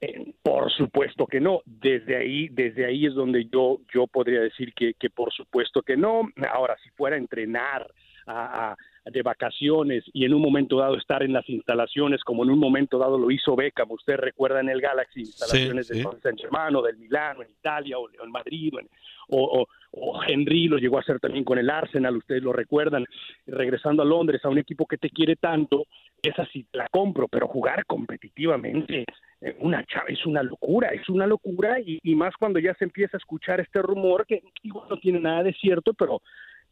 Eh, 0.01 0.33
por 0.41 0.71
supuesto 0.71 1.27
que 1.27 1.39
no. 1.39 1.61
Desde 1.65 2.17
ahí, 2.17 2.49
desde 2.49 2.85
ahí 2.85 3.05
es 3.05 3.13
donde 3.13 3.45
yo, 3.45 3.79
yo 3.93 4.07
podría 4.07 4.41
decir 4.41 4.73
que, 4.73 4.95
que 4.95 5.09
por 5.09 5.31
supuesto 5.31 5.83
que 5.83 5.95
no. 5.95 6.29
Ahora, 6.51 6.75
si 6.83 6.89
fuera 6.91 7.15
a 7.15 7.19
entrenar 7.19 7.87
a- 8.25 8.71
a- 8.71 8.77
de 9.09 9.23
vacaciones 9.23 10.03
y 10.13 10.25
en 10.25 10.33
un 10.35 10.41
momento 10.43 10.77
dado 10.77 10.95
estar 10.95 11.23
en 11.23 11.33
las 11.33 11.49
instalaciones, 11.49 12.23
como 12.23 12.43
en 12.43 12.51
un 12.51 12.59
momento 12.59 12.99
dado 12.99 13.17
lo 13.17 13.31
hizo 13.31 13.55
Beckham, 13.55 13.89
usted 13.91 14.15
recuerda 14.17 14.59
en 14.59 14.69
el 14.69 14.79
Galaxy, 14.79 15.21
instalaciones 15.21 15.87
Sí, 15.87 15.97
de. 15.97 16.03
Paris 16.03 16.19
Saint-Germain 16.21 16.75
o 16.75 16.83
del 16.83 16.97
Milano, 16.97 17.41
en 17.41 17.49
Italia 17.49 17.97
o 17.97 18.07
en 18.23 18.31
Madrid, 18.31 18.71
o, 18.75 18.79
en- 18.79 18.89
o- 19.29 19.61
o- 19.61 19.67
o 19.93 20.21
Henry 20.23 20.67
lo 20.67 20.77
llegó 20.77 20.97
a 20.97 21.01
hacer 21.01 21.19
también 21.19 21.43
con 21.43 21.57
el 21.57 21.69
Arsenal, 21.71 22.15
ustedes 22.15 22.43
lo 22.43 22.53
recuerdan, 22.53 23.05
regresando 23.47 24.03
a 24.03 24.05
Londres 24.05 24.45
a 24.45 24.49
un 24.49 24.59
equipo 24.59 24.85
que 24.85 24.97
te 24.97 25.09
quiere 25.09 25.35
tanto, 25.35 25.85
esa 26.21 26.45
sí 26.45 26.67
la 26.73 26.87
compro, 26.89 27.27
pero 27.27 27.47
jugar 27.47 27.83
competitivamente 28.31 29.05
eh, 29.41 29.57
una 29.61 29.83
chava 29.85 30.05
es 30.09 30.23
una 30.27 30.43
locura, 30.43 30.89
es 30.89 31.09
una 31.09 31.25
locura 31.25 31.79
y, 31.79 31.99
y 32.03 32.13
más 32.15 32.35
cuando 32.37 32.59
ya 32.59 32.75
se 32.75 32.83
empieza 32.85 33.17
a 33.17 33.19
escuchar 33.19 33.59
este 33.59 33.81
rumor 33.81 34.25
que 34.27 34.43
igual 34.61 34.87
no 34.89 34.97
tiene 34.97 35.19
nada 35.19 35.41
de 35.41 35.53
cierto, 35.53 35.93
pero 35.95 36.21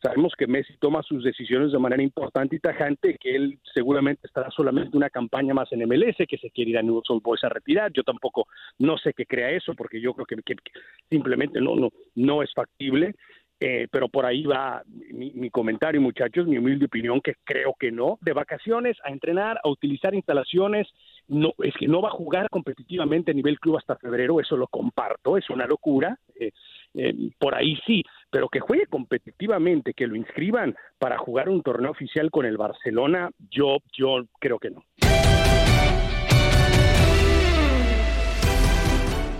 sabemos 0.02 0.34
que 0.38 0.48
Messi 0.48 0.78
toma 0.78 1.04
sus 1.04 1.24
decisiones 1.24 1.72
de 1.72 1.80
manera 1.80 2.02
importante 2.04 2.56
y 2.56 2.60
tajante, 2.60 3.18
que 3.20 3.36
él 3.36 3.60
seguramente 3.74 4.28
estará 4.28 4.50
solamente 4.52 4.96
una 4.98 5.10
campaña 5.10 5.54
más 5.54 5.72
en 5.72 5.82
MLS, 5.88 6.16
que 6.28 6.38
se 6.38 6.52
quiere 6.52 6.72
ir 6.72 6.78
a 6.78 6.82
Newell's 6.84 7.10
Old 7.10 7.24
Boys 7.24 7.44
a 7.44 7.50
retirar. 7.50 7.92
Yo 7.94 8.04
tampoco 8.04 8.48
no 8.78 8.98
sé 8.98 9.14
qué 9.14 9.26
crea 9.26 9.52
eso, 9.52 9.74
porque 9.76 10.00
yo 10.02 10.14
creo 10.14 10.26
que, 10.26 10.36
que- 10.38 10.56
que 10.56 10.72
simplemente 11.10 11.60
no, 11.62 11.76
no, 11.76 11.90
no 12.16 12.44
es 12.44 12.54
factible. 12.54 13.14
Eh, 13.62 13.90
pero 13.92 14.08
por 14.08 14.26
ahí 14.26 14.44
va 14.44 14.82
mi, 14.88 15.32
mi 15.32 15.50
comentario, 15.50 16.00
muchachos, 16.00 16.48
mi 16.48 16.58
humilde 16.58 16.86
opinión, 16.86 17.20
que 17.20 17.34
creo 17.44 17.76
que 17.78 17.92
no. 17.92 18.18
De 18.22 18.32
vacaciones, 18.32 18.96
a 19.04 19.10
entrenar, 19.12 19.60
a 19.62 19.68
utilizar 19.68 20.16
instalaciones, 20.16 20.88
no 21.28 21.52
es 21.62 21.74
que 21.76 21.86
no 21.90 22.02
va 22.02 22.08
a 22.08 22.12
jugar 22.14 22.48
competitivamente 22.50 23.32
a 23.32 23.34
nivel 23.34 23.60
club 23.60 23.76
hasta 23.76 23.98
febrero, 23.98 24.40
eso 24.40 24.56
lo 24.56 24.68
comparto, 24.68 25.36
es 25.38 25.50
una 25.50 25.68
locura. 25.68 26.18
eh, 26.40 26.52
eh, 26.96 27.14
por 27.38 27.54
ahí 27.54 27.78
sí, 27.86 28.02
pero 28.30 28.50
que 28.50 28.60
juegue 28.60 28.86
competitivamente, 28.88 29.94
que 29.94 30.08
lo 30.08 30.16
inscriban 30.16 30.76
para 30.98 31.18
jugar 31.18 31.50
un 31.50 31.62
torneo 31.62 31.92
oficial 31.92 32.30
con 32.32 32.46
el 32.46 32.58
Barcelona, 32.58 33.30
yo, 33.50 33.78
yo 33.98 34.26
creo 34.40 34.60
que 34.60 34.72
no. 34.72 34.84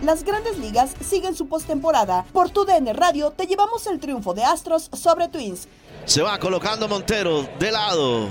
Las 0.04 0.24
grandes 0.24 0.58
ligas 0.58 0.96
siguen 1.02 1.36
su 1.36 1.48
postemporada. 1.48 2.26
Por 2.32 2.50
tu 2.50 2.66
DN 2.66 2.94
Radio 2.94 3.32
te 3.32 3.46
llevamos 3.46 3.86
el 3.86 4.00
triunfo 4.00 4.34
de 4.34 4.44
Astros 4.44 4.90
sobre 4.94 5.28
Twins. 5.28 5.68
Se 6.06 6.22
va 6.22 6.40
colocando 6.40 6.88
Montero 6.88 7.48
de 7.60 7.72
lado. 7.72 8.28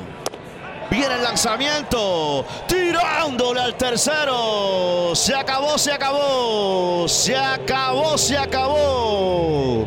Viene 0.90 1.14
el 1.14 1.22
lanzamiento. 1.22 2.44
Tirándole 2.66 3.60
al 3.60 3.76
tercero. 3.76 5.14
Se 5.14 5.34
acabó, 5.34 5.76
se 5.76 5.92
acabó. 5.92 7.06
Se 7.06 7.36
acabó, 7.36 8.16
se 8.16 8.38
acabó. 8.38 9.86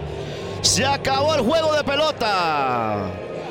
Se 0.62 0.86
acabó 0.86 1.36
el 1.36 1.42
juego 1.42 1.74
de 1.74 1.84
pelota. 1.84 3.10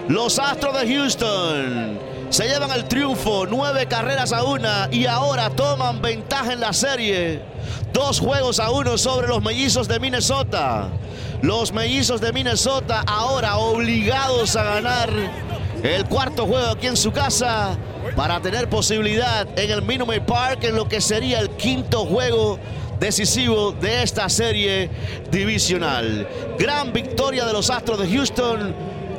Los 0.09 0.38
Astros 0.38 0.81
de 0.81 0.94
Houston 0.94 1.99
se 2.31 2.46
llevan 2.46 2.70
el 2.70 2.85
triunfo. 2.85 3.46
Nueve 3.46 3.87
carreras 3.87 4.33
a 4.33 4.44
una. 4.44 4.88
Y 4.92 5.07
ahora 5.07 5.51
toman 5.51 6.01
ventaja 6.01 6.53
en 6.53 6.61
la 6.61 6.73
serie. 6.73 7.42
Dos 7.92 8.20
juegos 8.20 8.61
a 8.61 8.70
uno 8.70 8.96
sobre 8.96 9.27
los 9.27 9.42
mellizos 9.42 9.88
de 9.88 9.99
Minnesota. 9.99 10.88
Los 11.42 11.73
mellizos 11.73 12.20
de 12.20 12.33
Minnesota 12.33 13.03
ahora 13.07 13.57
obligados 13.57 14.55
a 14.55 14.62
ganar 14.62 15.11
el 15.83 16.05
cuarto 16.05 16.46
juego 16.46 16.68
aquí 16.68 16.87
en 16.87 16.96
su 16.96 17.11
casa 17.11 17.77
para 18.14 18.40
tener 18.40 18.68
posibilidad 18.68 19.49
en 19.59 19.70
el 19.70 19.83
Minute 19.83 20.20
Park 20.20 20.64
en 20.64 20.77
lo 20.77 20.87
que 20.87 21.01
sería 21.01 21.40
el 21.40 21.51
quinto 21.51 22.05
juego 22.05 22.59
decisivo 23.01 23.73
de 23.73 24.03
esta 24.03 24.29
serie 24.29 24.91
divisional. 25.31 26.29
Gran 26.59 26.93
victoria 26.93 27.47
de 27.47 27.53
los 27.55 27.71
Astros 27.71 27.99
de 27.99 28.09
Houston 28.15 28.75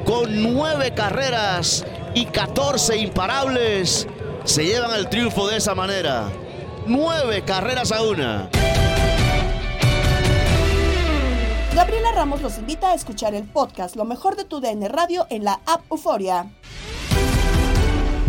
con 0.05 0.53
nueve 0.53 0.93
carreras 0.93 1.83
y 2.13 2.25
14 2.25 2.95
imparables. 2.97 4.07
Se 4.43 4.63
llevan 4.63 4.93
el 4.93 5.09
triunfo 5.09 5.47
de 5.47 5.57
esa 5.57 5.73
manera. 5.73 6.29
Nueve 6.85 7.43
carreras 7.43 7.91
a 7.91 8.03
una. 8.03 8.49
Gabriela 11.75 12.11
Ramos 12.11 12.41
los 12.41 12.57
invita 12.59 12.91
a 12.91 12.93
escuchar 12.93 13.33
el 13.33 13.45
podcast 13.45 13.95
Lo 13.95 14.05
mejor 14.05 14.35
de 14.35 14.43
tu 14.43 14.59
DN 14.59 14.87
Radio 14.89 15.25
en 15.29 15.43
la 15.43 15.61
app 15.65 15.81
Euforia. 15.89 16.51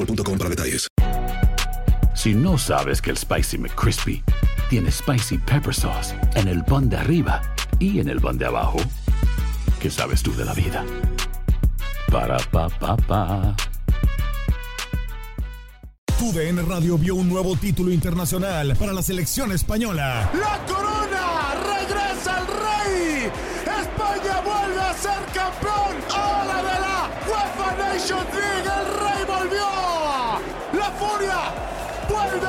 boostmobile.com 0.00 0.38
para 0.38 0.50
detalles. 0.50 0.88
Si 2.14 2.34
no 2.34 2.58
sabes 2.58 3.00
que 3.00 3.10
el 3.10 3.16
Spicy 3.16 3.58
McCrispy 3.58 4.22
tiene 4.68 4.90
Spicy 4.90 5.38
Pepper 5.38 5.74
Sauce 5.74 6.14
en 6.34 6.48
el 6.48 6.64
pan 6.64 6.88
de 6.88 6.96
arriba 6.96 7.40
y 7.78 8.00
en 8.00 8.08
el 8.08 8.20
pan 8.20 8.36
de 8.36 8.46
abajo, 8.46 8.78
¿qué 9.80 9.90
sabes 9.90 10.22
tú 10.22 10.34
de 10.36 10.44
la 10.44 10.52
vida? 10.52 10.84
Para, 12.10 12.38
pa, 12.50 12.68
pa, 12.68 12.96
pa. 12.96 13.56
Tu 16.18 16.32
DN 16.32 16.60
Radio 16.62 16.98
vio 16.98 17.14
un 17.14 17.28
nuevo 17.28 17.56
título 17.56 17.90
internacional 17.90 18.76
para 18.76 18.92
la 18.92 19.02
selección 19.02 19.52
española. 19.52 20.30
¡La 20.34 20.58
corona! 20.66 21.54
¡Regresa 21.78 22.40
el 22.40 22.46
rey! 22.46 23.32
¡España 23.64 24.40
vuelve 24.44 24.80
a 24.80 24.92
ser 24.92 25.24
campeón! 25.32 25.96
¡Ahora 26.14 26.56
de 26.56 26.80
la 26.80 27.10
UEFA 27.26 27.76
Nations 27.78 28.34
League! 28.34 28.69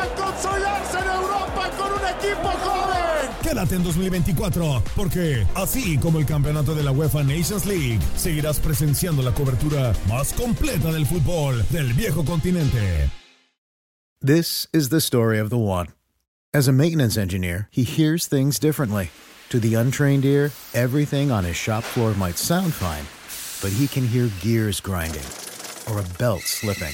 Consolidarse 0.10 0.98
en 1.00 1.08
Europa 1.08 1.70
con 1.78 1.92
un 1.94 2.08
equipo 2.08 2.50
joven! 2.50 3.30
Quédate 3.42 3.76
en 3.76 3.84
2024, 3.84 4.84
porque 4.96 5.46
así 5.56 5.98
como 5.98 6.20
el 6.20 6.26
campeonato 6.26 6.76
de 6.76 6.84
la 6.84 6.92
UEFA 6.92 7.24
Nations 7.24 7.66
League, 7.66 8.00
seguirás 8.16 8.60
presenciando 8.60 9.22
la 9.22 9.34
cobertura 9.34 9.94
más 10.08 10.34
completa 10.34 10.92
del 10.92 11.06
fútbol 11.06 11.64
del 11.70 11.94
viejo 11.94 12.24
continente. 12.24 13.10
This 14.22 14.68
is 14.72 14.90
the 14.90 15.02
story 15.02 15.40
of 15.40 15.50
the 15.50 15.58
one. 15.58 15.88
As 16.54 16.68
a 16.68 16.72
maintenance 16.72 17.18
engineer, 17.18 17.70
he 17.72 17.84
hears 17.84 18.28
things 18.28 18.60
differently. 18.60 19.10
To 19.50 19.60
the 19.60 19.76
untrained 19.76 20.26
ear, 20.26 20.52
everything 20.74 21.32
on 21.32 21.44
his 21.44 21.56
shop 21.56 21.84
floor 21.84 22.14
might 22.14 22.38
sound 22.38 22.74
fine, 22.74 23.06
but 23.62 23.76
he 23.78 23.88
can 23.88 24.06
hear 24.08 24.30
gears 24.42 24.80
grinding 24.80 25.26
or 25.90 26.00
a 26.00 26.06
belt 26.18 26.42
slipping. 26.42 26.94